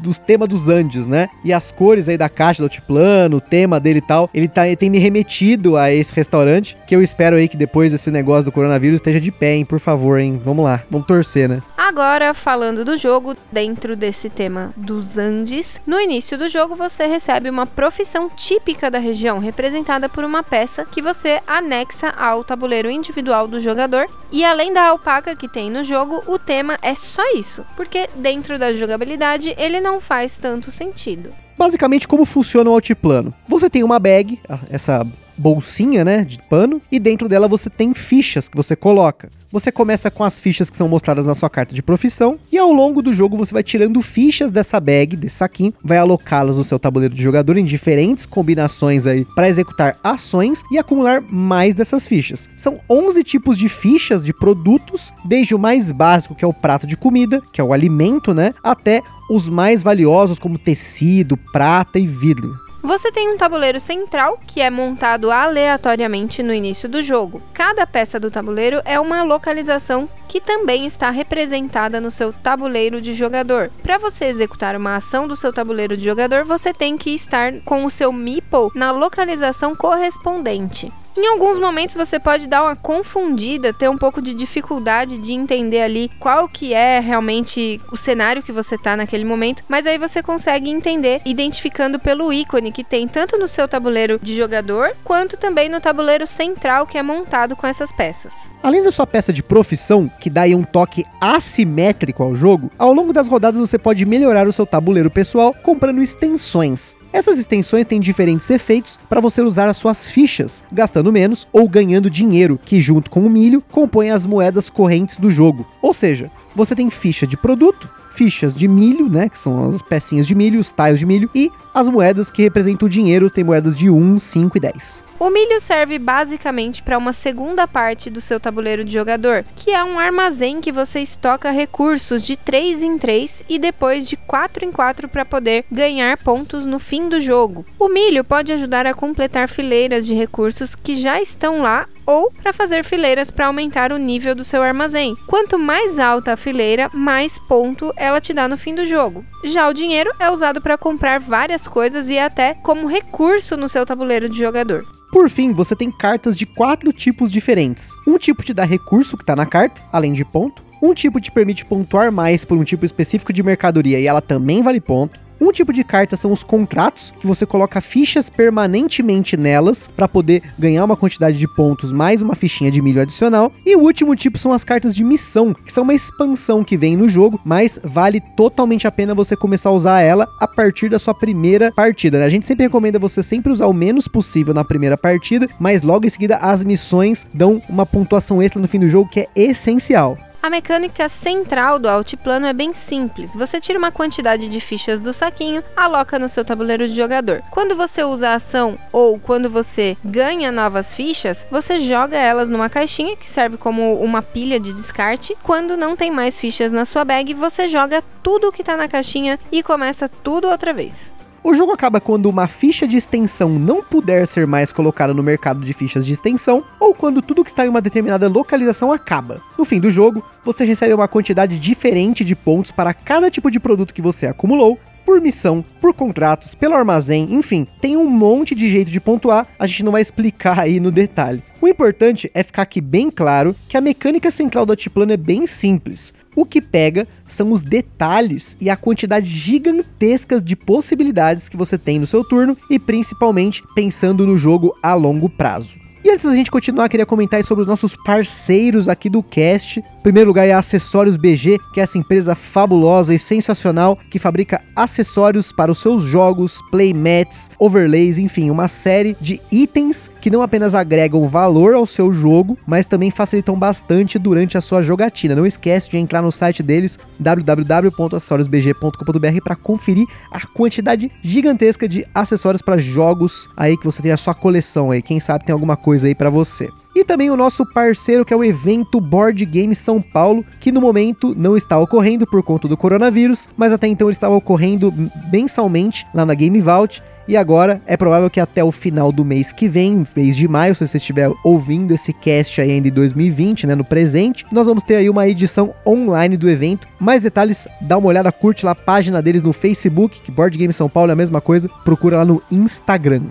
dos 0.00 0.18
temas 0.18 0.48
dos 0.48 0.68
Andes, 0.68 1.06
né? 1.06 1.28
E 1.44 1.52
as 1.52 1.70
cores 1.70 2.08
aí 2.08 2.16
da 2.16 2.28
caixa 2.28 2.62
do 2.62 2.66
altiplano, 2.66 3.36
o 3.36 3.40
tema 3.40 3.78
dele 3.78 3.98
e 3.98 4.02
tal, 4.02 4.28
ele, 4.32 4.48
tá, 4.48 4.66
ele 4.66 4.76
tem 4.76 4.90
me 4.90 4.98
remetido 4.98 5.76
a 5.76 5.92
esse 5.92 6.14
restaurante, 6.14 6.76
que 6.86 6.94
eu 6.94 7.02
espero 7.02 7.36
aí 7.36 7.48
que 7.48 7.56
depois 7.56 7.92
desse 7.92 8.10
negócio 8.10 8.44
do 8.44 8.52
coronavírus 8.52 8.96
esteja 8.96 9.20
de 9.20 9.30
pé, 9.30 9.54
hein? 9.54 9.64
Por 9.64 9.78
favor, 9.78 10.18
hein? 10.18 10.40
Vamos 10.44 10.64
lá, 10.64 10.82
vamos 10.90 11.06
torcer, 11.06 11.48
né? 11.48 11.62
Agora, 11.76 12.32
falando 12.34 12.84
do 12.84 12.96
jogo, 12.96 13.34
dentro 13.50 13.96
desse 13.96 14.30
tema 14.30 14.72
dos 14.76 15.18
Andes, 15.18 15.80
no 15.86 15.98
início 15.98 16.38
do 16.38 16.48
jogo 16.48 16.76
você 16.76 17.06
recebe 17.06 17.50
uma 17.50 17.66
profissão 17.66 18.30
típica 18.30 18.90
da 18.90 18.98
região, 18.98 19.38
representada 19.38 20.08
por 20.08 20.22
uma 20.22 20.42
peça 20.42 20.84
que 20.84 21.02
você 21.02 21.40
anexa 21.46 22.10
ao 22.10 22.44
tabuleiro 22.44 22.88
individual 22.90 23.48
do 23.48 23.58
jogador. 23.60 24.06
E 24.30 24.44
além 24.44 24.72
da 24.72 24.88
alpaca 24.88 25.34
que 25.34 25.48
tem 25.48 25.68
no 25.68 25.82
jogo, 25.82 26.22
o 26.28 26.38
tema 26.38 26.78
é 26.80 26.94
só 26.94 27.22
isso, 27.34 27.66
porque 27.74 28.08
dentro 28.14 28.58
da 28.58 28.72
jogabilidade 28.72 29.52
ele 29.58 29.80
não 29.80 29.89
faz 29.98 30.36
tanto 30.36 30.70
sentido. 30.70 31.30
Basicamente, 31.56 32.06
como 32.06 32.26
funciona 32.26 32.68
o 32.68 32.74
altiplano? 32.74 33.32
Você 33.48 33.70
tem 33.70 33.82
uma 33.82 33.98
bag, 33.98 34.38
essa 34.70 35.06
bolsinha, 35.36 36.04
né, 36.04 36.22
de 36.22 36.38
pano, 36.42 36.82
e 36.92 37.00
dentro 37.00 37.28
dela 37.28 37.48
você 37.48 37.70
tem 37.70 37.94
fichas 37.94 38.46
que 38.46 38.56
você 38.56 38.76
coloca. 38.76 39.30
Você 39.50 39.72
começa 39.72 40.10
com 40.10 40.22
as 40.22 40.40
fichas 40.40 40.70
que 40.70 40.76
são 40.76 40.88
mostradas 40.88 41.26
na 41.26 41.34
sua 41.34 41.50
carta 41.50 41.74
de 41.74 41.82
profissão 41.82 42.38
e 42.50 42.58
ao 42.58 42.72
longo 42.72 43.02
do 43.02 43.12
jogo 43.12 43.36
você 43.36 43.52
vai 43.52 43.62
tirando 43.62 44.00
fichas 44.00 44.50
dessa 44.50 44.78
bag, 44.78 45.16
desse 45.16 45.36
saquinho, 45.36 45.74
vai 45.82 45.98
alocá-las 45.98 46.58
no 46.58 46.64
seu 46.64 46.78
tabuleiro 46.78 47.14
de 47.14 47.22
jogador 47.22 47.56
em 47.56 47.64
diferentes 47.64 48.26
combinações 48.26 49.06
aí 49.06 49.24
para 49.34 49.48
executar 49.48 49.96
ações 50.02 50.62
e 50.70 50.78
acumular 50.78 51.20
mais 51.20 51.74
dessas 51.74 52.06
fichas. 52.06 52.48
São 52.56 52.80
11 52.88 53.22
tipos 53.24 53.56
de 53.56 53.68
fichas 53.68 54.24
de 54.24 54.32
produtos, 54.32 55.12
desde 55.24 55.54
o 55.54 55.58
mais 55.58 55.90
básico 55.90 56.34
que 56.34 56.44
é 56.44 56.48
o 56.48 56.54
prato 56.54 56.86
de 56.86 56.96
comida, 56.96 57.42
que 57.52 57.60
é 57.60 57.64
o 57.64 57.72
alimento, 57.72 58.32
né, 58.32 58.52
até 58.62 59.02
os 59.30 59.48
mais 59.48 59.82
valiosos 59.82 60.38
como 60.38 60.58
tecido, 60.58 61.36
prata 61.52 61.98
e 61.98 62.06
vidro. 62.06 62.69
Você 62.82 63.12
tem 63.12 63.28
um 63.30 63.36
tabuleiro 63.36 63.78
central 63.78 64.38
que 64.46 64.60
é 64.60 64.70
montado 64.70 65.30
aleatoriamente 65.30 66.42
no 66.42 66.52
início 66.52 66.88
do 66.88 67.02
jogo. 67.02 67.42
Cada 67.52 67.86
peça 67.86 68.18
do 68.18 68.30
tabuleiro 68.30 68.80
é 68.86 68.98
uma 68.98 69.22
localização 69.22 70.08
que 70.26 70.40
também 70.40 70.86
está 70.86 71.10
representada 71.10 72.00
no 72.00 72.10
seu 72.10 72.32
tabuleiro 72.32 73.00
de 73.00 73.12
jogador. 73.12 73.70
Para 73.82 73.98
você 73.98 74.26
executar 74.26 74.74
uma 74.74 74.96
ação 74.96 75.28
do 75.28 75.36
seu 75.36 75.52
tabuleiro 75.52 75.96
de 75.96 76.04
jogador, 76.04 76.44
você 76.44 76.72
tem 76.72 76.96
que 76.96 77.10
estar 77.10 77.52
com 77.64 77.84
o 77.84 77.90
seu 77.90 78.12
meeple 78.12 78.70
na 78.74 78.90
localização 78.90 79.76
correspondente. 79.76 80.90
Em 81.22 81.26
alguns 81.26 81.58
momentos 81.58 81.94
você 81.94 82.18
pode 82.18 82.46
dar 82.46 82.62
uma 82.62 82.74
confundida, 82.74 83.74
ter 83.74 83.90
um 83.90 83.98
pouco 83.98 84.22
de 84.22 84.32
dificuldade 84.32 85.18
de 85.18 85.34
entender 85.34 85.82
ali 85.82 86.10
qual 86.18 86.48
que 86.48 86.72
é 86.72 86.98
realmente 86.98 87.78
o 87.92 87.96
cenário 87.96 88.42
que 88.42 88.50
você 88.50 88.78
tá 88.78 88.96
naquele 88.96 89.22
momento, 89.22 89.62
mas 89.68 89.84
aí 89.84 89.98
você 89.98 90.22
consegue 90.22 90.70
entender 90.70 91.20
identificando 91.26 91.98
pelo 91.98 92.32
ícone 92.32 92.72
que 92.72 92.82
tem 92.82 93.06
tanto 93.06 93.36
no 93.36 93.46
seu 93.46 93.68
tabuleiro 93.68 94.18
de 94.22 94.34
jogador, 94.34 94.96
quanto 95.04 95.36
também 95.36 95.68
no 95.68 95.78
tabuleiro 95.78 96.26
central 96.26 96.86
que 96.86 96.96
é 96.96 97.02
montado 97.02 97.54
com 97.54 97.66
essas 97.66 97.92
peças. 97.92 98.32
Além 98.62 98.82
da 98.82 98.90
sua 98.90 99.06
peça 99.06 99.30
de 99.30 99.42
profissão, 99.42 100.10
que 100.20 100.30
dá 100.30 100.42
aí 100.42 100.54
um 100.54 100.64
toque 100.64 101.04
assimétrico 101.20 102.22
ao 102.22 102.34
jogo, 102.34 102.70
ao 102.78 102.94
longo 102.94 103.12
das 103.12 103.28
rodadas 103.28 103.60
você 103.60 103.78
pode 103.78 104.06
melhorar 104.06 104.48
o 104.48 104.52
seu 104.54 104.64
tabuleiro 104.64 105.10
pessoal 105.10 105.52
comprando 105.52 106.00
extensões. 106.00 106.96
Essas 107.12 107.38
extensões 107.38 107.86
têm 107.86 107.98
diferentes 107.98 108.48
efeitos 108.50 108.98
para 109.08 109.20
você 109.20 109.42
usar 109.42 109.68
as 109.68 109.76
suas 109.76 110.10
fichas, 110.10 110.62
gastando 110.70 111.12
menos 111.12 111.46
ou 111.52 111.68
ganhando 111.68 112.08
dinheiro, 112.08 112.58
que 112.64 112.80
junto 112.80 113.10
com 113.10 113.20
o 113.20 113.30
milho 113.30 113.62
compõem 113.70 114.10
as 114.10 114.24
moedas 114.24 114.70
correntes 114.70 115.18
do 115.18 115.30
jogo. 115.30 115.66
Ou 115.82 115.92
seja, 115.92 116.30
você 116.54 116.74
tem 116.74 116.88
ficha 116.88 117.26
de 117.26 117.36
produto, 117.36 117.90
fichas 118.10 118.54
de 118.54 118.68
milho, 118.68 119.08
né, 119.08 119.28
que 119.28 119.38
são 119.38 119.70
as 119.70 119.82
pecinhas 119.82 120.26
de 120.26 120.34
milho, 120.34 120.60
os 120.60 120.72
tiles 120.72 121.00
de 121.00 121.06
milho, 121.06 121.30
e 121.34 121.50
as 121.74 121.88
moedas 121.88 122.30
que 122.30 122.42
representam 122.42 122.86
o 122.86 122.90
dinheiro, 122.90 123.30
tem 123.30 123.44
moedas 123.44 123.76
de 123.76 123.90
1, 123.90 124.18
5 124.18 124.56
e 124.56 124.60
10. 124.60 125.04
O 125.18 125.30
milho 125.30 125.60
serve 125.60 125.98
basicamente 125.98 126.82
para 126.82 126.96
uma 126.96 127.12
segunda 127.12 127.68
parte 127.68 128.08
do 128.08 128.20
seu 128.20 128.40
tabuleiro 128.40 128.84
de 128.84 128.92
jogador, 128.92 129.44
que 129.54 129.70
é 129.70 129.84
um 129.84 129.98
armazém 129.98 130.60
que 130.60 130.72
você 130.72 131.00
estoca 131.00 131.50
recursos 131.50 132.22
de 132.22 132.36
3 132.36 132.82
em 132.82 132.98
3 132.98 133.44
e 133.48 133.58
depois 133.58 134.08
de 134.08 134.16
4 134.16 134.64
em 134.64 134.72
4 134.72 135.08
para 135.08 135.24
poder 135.24 135.64
ganhar 135.70 136.16
pontos 136.18 136.64
no 136.64 136.78
fim 136.78 137.08
do 137.08 137.20
jogo. 137.20 137.66
O 137.78 137.88
milho 137.88 138.24
pode 138.24 138.52
ajudar 138.52 138.86
a 138.86 138.94
completar 138.94 139.48
fileiras 139.48 140.06
de 140.06 140.14
recursos 140.14 140.74
que 140.74 140.96
já 140.96 141.20
estão 141.20 141.60
lá 141.60 141.86
ou 142.06 142.32
para 142.42 142.52
fazer 142.52 142.82
fileiras 142.84 143.30
para 143.30 143.46
aumentar 143.46 143.92
o 143.92 143.96
nível 143.96 144.34
do 144.34 144.44
seu 144.44 144.62
armazém. 144.62 145.16
Quanto 145.28 145.58
mais 145.58 145.98
alta 145.98 146.32
a 146.32 146.36
fileira, 146.36 146.90
mais 146.92 147.38
ponto 147.38 147.92
ela 147.96 148.20
te 148.20 148.32
dá 148.32 148.48
no 148.48 148.56
fim 148.56 148.74
do 148.74 148.84
jogo. 148.84 149.24
Já 149.44 149.68
o 149.68 149.74
dinheiro 149.74 150.10
é 150.18 150.28
usado 150.28 150.60
para 150.60 150.76
comprar 150.76 151.20
várias 151.20 151.59
coisas 151.66 152.08
e 152.08 152.18
até 152.18 152.54
como 152.54 152.86
recurso 152.86 153.56
no 153.56 153.68
seu 153.68 153.84
tabuleiro 153.86 154.28
de 154.28 154.38
jogador. 154.38 154.84
Por 155.12 155.28
fim, 155.28 155.52
você 155.52 155.74
tem 155.74 155.90
cartas 155.90 156.36
de 156.36 156.46
quatro 156.46 156.92
tipos 156.92 157.32
diferentes. 157.32 157.94
Um 158.06 158.16
tipo 158.16 158.44
te 158.44 158.54
dá 158.54 158.64
recurso 158.64 159.16
que 159.16 159.22
está 159.24 159.34
na 159.34 159.44
carta, 159.44 159.82
além 159.92 160.12
de 160.12 160.24
ponto. 160.24 160.62
Um 160.80 160.94
tipo 160.94 161.20
te 161.20 161.30
permite 161.32 161.64
pontuar 161.66 162.12
mais 162.12 162.44
por 162.44 162.56
um 162.56 162.64
tipo 162.64 162.84
específico 162.84 163.32
de 163.32 163.42
mercadoria 163.42 163.98
e 163.98 164.06
ela 164.06 164.22
também 164.22 164.62
vale 164.62 164.80
ponto. 164.80 165.18
Um 165.40 165.50
tipo 165.52 165.72
de 165.72 165.82
carta 165.82 166.18
são 166.18 166.32
os 166.32 166.42
contratos, 166.42 167.14
que 167.18 167.26
você 167.26 167.46
coloca 167.46 167.80
fichas 167.80 168.28
permanentemente 168.28 169.38
nelas 169.38 169.88
para 169.88 170.06
poder 170.06 170.42
ganhar 170.58 170.84
uma 170.84 170.96
quantidade 170.96 171.38
de 171.38 171.48
pontos 171.48 171.92
mais 171.92 172.20
uma 172.20 172.34
fichinha 172.34 172.70
de 172.70 172.82
milho 172.82 173.00
adicional. 173.00 173.50
E 173.64 173.74
o 173.74 173.80
último 173.80 174.14
tipo 174.14 174.36
são 174.36 174.52
as 174.52 174.64
cartas 174.64 174.94
de 174.94 175.02
missão, 175.02 175.54
que 175.54 175.72
são 175.72 175.82
uma 175.82 175.94
expansão 175.94 176.62
que 176.62 176.76
vem 176.76 176.94
no 176.94 177.08
jogo, 177.08 177.40
mas 177.42 177.80
vale 177.82 178.20
totalmente 178.36 178.86
a 178.86 178.90
pena 178.90 179.14
você 179.14 179.34
começar 179.34 179.70
a 179.70 179.72
usar 179.72 180.00
ela 180.02 180.28
a 180.38 180.46
partir 180.46 180.90
da 180.90 180.98
sua 180.98 181.14
primeira 181.14 181.72
partida. 181.72 182.18
Né? 182.18 182.26
A 182.26 182.30
gente 182.30 182.44
sempre 182.44 182.64
recomenda 182.64 182.98
você 182.98 183.22
sempre 183.22 183.50
usar 183.50 183.66
o 183.66 183.72
menos 183.72 184.06
possível 184.06 184.52
na 184.52 184.62
primeira 184.62 184.98
partida, 184.98 185.48
mas 185.58 185.82
logo 185.82 186.06
em 186.06 186.10
seguida 186.10 186.36
as 186.36 186.62
missões 186.62 187.26
dão 187.32 187.62
uma 187.66 187.86
pontuação 187.86 188.42
extra 188.42 188.60
no 188.60 188.68
fim 188.68 188.78
do 188.78 188.88
jogo 188.88 189.08
que 189.08 189.20
é 189.20 189.28
essencial. 189.34 190.18
A 190.42 190.48
mecânica 190.48 191.06
central 191.08 191.78
do 191.78 191.86
altiplano 191.86 192.46
é 192.46 192.52
bem 192.52 192.72
simples. 192.72 193.34
Você 193.34 193.60
tira 193.60 193.78
uma 193.78 193.92
quantidade 193.92 194.48
de 194.48 194.58
fichas 194.58 194.98
do 194.98 195.12
saquinho, 195.12 195.62
aloca 195.76 196.18
no 196.18 196.30
seu 196.30 196.42
tabuleiro 196.42 196.88
de 196.88 196.94
jogador. 196.94 197.42
Quando 197.50 197.76
você 197.76 198.02
usa 198.02 198.30
a 198.30 198.34
ação 198.34 198.78
ou 198.90 199.18
quando 199.18 199.50
você 199.50 199.98
ganha 200.02 200.50
novas 200.50 200.94
fichas, 200.94 201.46
você 201.50 201.78
joga 201.78 202.16
elas 202.16 202.48
numa 202.48 202.70
caixinha 202.70 203.16
que 203.16 203.28
serve 203.28 203.58
como 203.58 204.00
uma 204.00 204.22
pilha 204.22 204.58
de 204.58 204.72
descarte. 204.72 205.36
Quando 205.42 205.76
não 205.76 205.94
tem 205.94 206.10
mais 206.10 206.40
fichas 206.40 206.72
na 206.72 206.86
sua 206.86 207.04
bag, 207.04 207.34
você 207.34 207.68
joga 207.68 208.02
tudo 208.22 208.50
que 208.50 208.62
está 208.62 208.78
na 208.78 208.88
caixinha 208.88 209.38
e 209.52 209.62
começa 209.62 210.08
tudo 210.08 210.48
outra 210.48 210.72
vez. 210.72 211.12
O 211.42 211.54
jogo 211.54 211.72
acaba 211.72 212.02
quando 212.02 212.26
uma 212.26 212.46
ficha 212.46 212.86
de 212.86 212.98
extensão 212.98 213.48
não 213.48 213.82
puder 213.82 214.26
ser 214.26 214.46
mais 214.46 214.72
colocada 214.72 215.14
no 215.14 215.22
mercado 215.22 215.64
de 215.64 215.72
fichas 215.72 216.04
de 216.04 216.12
extensão, 216.12 216.62
ou 216.78 216.94
quando 216.94 217.22
tudo 217.22 217.42
que 217.42 217.48
está 217.48 217.64
em 217.64 217.68
uma 217.70 217.80
determinada 217.80 218.28
localização 218.28 218.92
acaba. 218.92 219.40
No 219.56 219.64
fim 219.64 219.80
do 219.80 219.90
jogo, 219.90 220.22
você 220.44 220.66
recebe 220.66 220.92
uma 220.92 221.08
quantidade 221.08 221.58
diferente 221.58 222.26
de 222.26 222.36
pontos 222.36 222.70
para 222.70 222.92
cada 222.92 223.30
tipo 223.30 223.50
de 223.50 223.58
produto 223.58 223.94
que 223.94 224.02
você 224.02 224.26
acumulou, 224.26 224.78
por 225.10 225.20
missão, 225.20 225.64
por 225.80 225.92
contratos, 225.92 226.54
pelo 226.54 226.76
armazém, 226.76 227.34
enfim, 227.34 227.66
tem 227.80 227.96
um 227.96 228.08
monte 228.08 228.54
de 228.54 228.68
jeito 228.68 228.92
de 228.92 229.00
pontuar, 229.00 229.44
a 229.58 229.66
gente 229.66 229.84
não 229.84 229.90
vai 229.90 230.00
explicar 230.00 230.56
aí 230.56 230.78
no 230.78 230.92
detalhe. 230.92 231.42
O 231.60 231.66
importante 231.66 232.30
é 232.32 232.44
ficar 232.44 232.62
aqui 232.62 232.80
bem 232.80 233.10
claro 233.10 233.56
que 233.68 233.76
a 233.76 233.80
mecânica 233.80 234.30
central 234.30 234.64
do 234.64 234.70
Altiplano 234.70 235.10
é 235.10 235.16
bem 235.16 235.48
simples. 235.48 236.14
O 236.36 236.46
que 236.46 236.62
pega 236.62 237.08
são 237.26 237.50
os 237.50 237.64
detalhes 237.64 238.56
e 238.60 238.70
a 238.70 238.76
quantidade 238.76 239.28
gigantesca 239.28 240.40
de 240.40 240.54
possibilidades 240.54 241.48
que 241.48 241.56
você 241.56 241.76
tem 241.76 241.98
no 241.98 242.06
seu 242.06 242.22
turno 242.22 242.56
e 242.70 242.78
principalmente 242.78 243.64
pensando 243.74 244.24
no 244.24 244.38
jogo 244.38 244.76
a 244.80 244.94
longo 244.94 245.28
prazo. 245.28 245.79
E 246.02 246.10
antes 246.10 246.24
da 246.24 246.32
gente 246.32 246.50
continuar, 246.50 246.88
queria 246.88 247.04
comentar 247.04 247.44
sobre 247.44 247.60
os 247.60 247.68
nossos 247.68 247.94
parceiros 247.94 248.88
aqui 248.88 249.10
do 249.10 249.22
cast. 249.22 249.80
Em 249.80 250.02
primeiro 250.02 250.28
lugar 250.28 250.48
é 250.48 250.52
a 250.52 250.58
Acessórios 250.58 251.18
BG, 251.18 251.58
que 251.74 251.80
é 251.80 251.82
essa 251.82 251.98
empresa 251.98 252.34
fabulosa 252.34 253.14
e 253.14 253.18
sensacional 253.18 253.98
que 254.10 254.18
fabrica 254.18 254.62
acessórios 254.74 255.52
para 255.52 255.70
os 255.70 255.78
seus 255.78 256.02
jogos, 256.02 256.62
playmats, 256.70 257.50
overlays, 257.58 258.16
enfim, 258.16 258.48
uma 258.48 258.66
série 258.66 259.14
de 259.20 259.42
itens 259.52 260.10
que 260.22 260.30
não 260.30 260.40
apenas 260.40 260.74
agregam 260.74 261.26
valor 261.26 261.74
ao 261.74 261.84
seu 261.84 262.10
jogo, 262.10 262.56
mas 262.66 262.86
também 262.86 263.10
facilitam 263.10 263.58
bastante 263.58 264.18
durante 264.18 264.56
a 264.56 264.62
sua 264.62 264.80
jogatina. 264.80 265.34
Não 265.34 265.44
esquece 265.44 265.90
de 265.90 265.98
entrar 265.98 266.22
no 266.22 266.32
site 266.32 266.62
deles 266.62 266.98
www.acessoriosbg.com.br 267.18 269.42
para 269.44 269.54
conferir 269.54 270.06
a 270.32 270.40
quantidade 270.46 271.12
gigantesca 271.20 271.86
de 271.86 272.06
acessórios 272.14 272.62
para 272.62 272.78
jogos 272.78 273.50
aí 273.54 273.76
que 273.76 273.84
você 273.84 274.00
tem 274.00 274.12
a 274.12 274.16
sua 274.16 274.32
coleção 274.32 274.90
aí. 274.90 275.02
Quem 275.02 275.20
sabe 275.20 275.44
tem 275.44 275.52
alguma 275.52 275.76
coisa 275.76 275.89
coisa 275.90 276.06
aí 276.06 276.14
para 276.14 276.30
você. 276.30 276.68
E 276.94 277.04
também 277.04 277.30
o 277.30 277.36
nosso 277.36 277.66
parceiro 277.66 278.24
que 278.24 278.32
é 278.32 278.36
o 278.36 278.44
evento 278.44 279.00
Board 279.00 279.44
Game 279.44 279.74
São 279.74 280.00
Paulo, 280.00 280.44
que 280.60 280.70
no 280.70 280.80
momento 280.80 281.34
não 281.36 281.56
está 281.56 281.76
ocorrendo 281.76 282.28
por 282.28 282.44
conta 282.44 282.68
do 282.68 282.76
coronavírus, 282.76 283.48
mas 283.56 283.72
até 283.72 283.88
então 283.88 284.06
ele 284.06 284.14
estava 284.14 284.36
ocorrendo 284.36 284.94
mensalmente 285.32 286.06
lá 286.14 286.24
na 286.24 286.32
Game 286.32 286.60
Vault. 286.60 287.02
E 287.26 287.36
agora 287.36 287.82
é 287.88 287.96
provável 287.96 288.30
que 288.30 288.38
até 288.38 288.62
o 288.62 288.70
final 288.70 289.10
do 289.10 289.24
mês 289.24 289.52
que 289.52 289.68
vem, 289.68 290.04
mês 290.16 290.36
de 290.36 290.46
maio, 290.46 290.76
se 290.76 290.86
você 290.86 290.96
estiver 290.96 291.28
ouvindo 291.42 291.92
esse 291.92 292.12
cast 292.12 292.60
ainda 292.60 292.86
em 292.86 292.92
2020, 292.92 293.66
né, 293.66 293.74
no 293.74 293.84
presente, 293.84 294.46
nós 294.52 294.68
vamos 294.68 294.84
ter 294.84 294.96
aí 294.96 295.10
uma 295.10 295.26
edição 295.26 295.74
online 295.84 296.36
do 296.36 296.48
evento. 296.48 296.86
Mais 297.00 297.22
detalhes, 297.22 297.66
dá 297.80 297.98
uma 297.98 298.08
olhada, 298.08 298.30
curte 298.30 298.64
lá 298.64 298.72
a 298.72 298.76
página 298.76 299.20
deles 299.20 299.42
no 299.42 299.52
Facebook, 299.52 300.22
que 300.22 300.30
Board 300.30 300.56
Game 300.56 300.72
São 300.72 300.88
Paulo 300.88 301.10
é 301.10 301.14
a 301.14 301.16
mesma 301.16 301.40
coisa, 301.40 301.68
procura 301.84 302.18
lá 302.18 302.24
no 302.24 302.40
Instagram. 302.48 303.22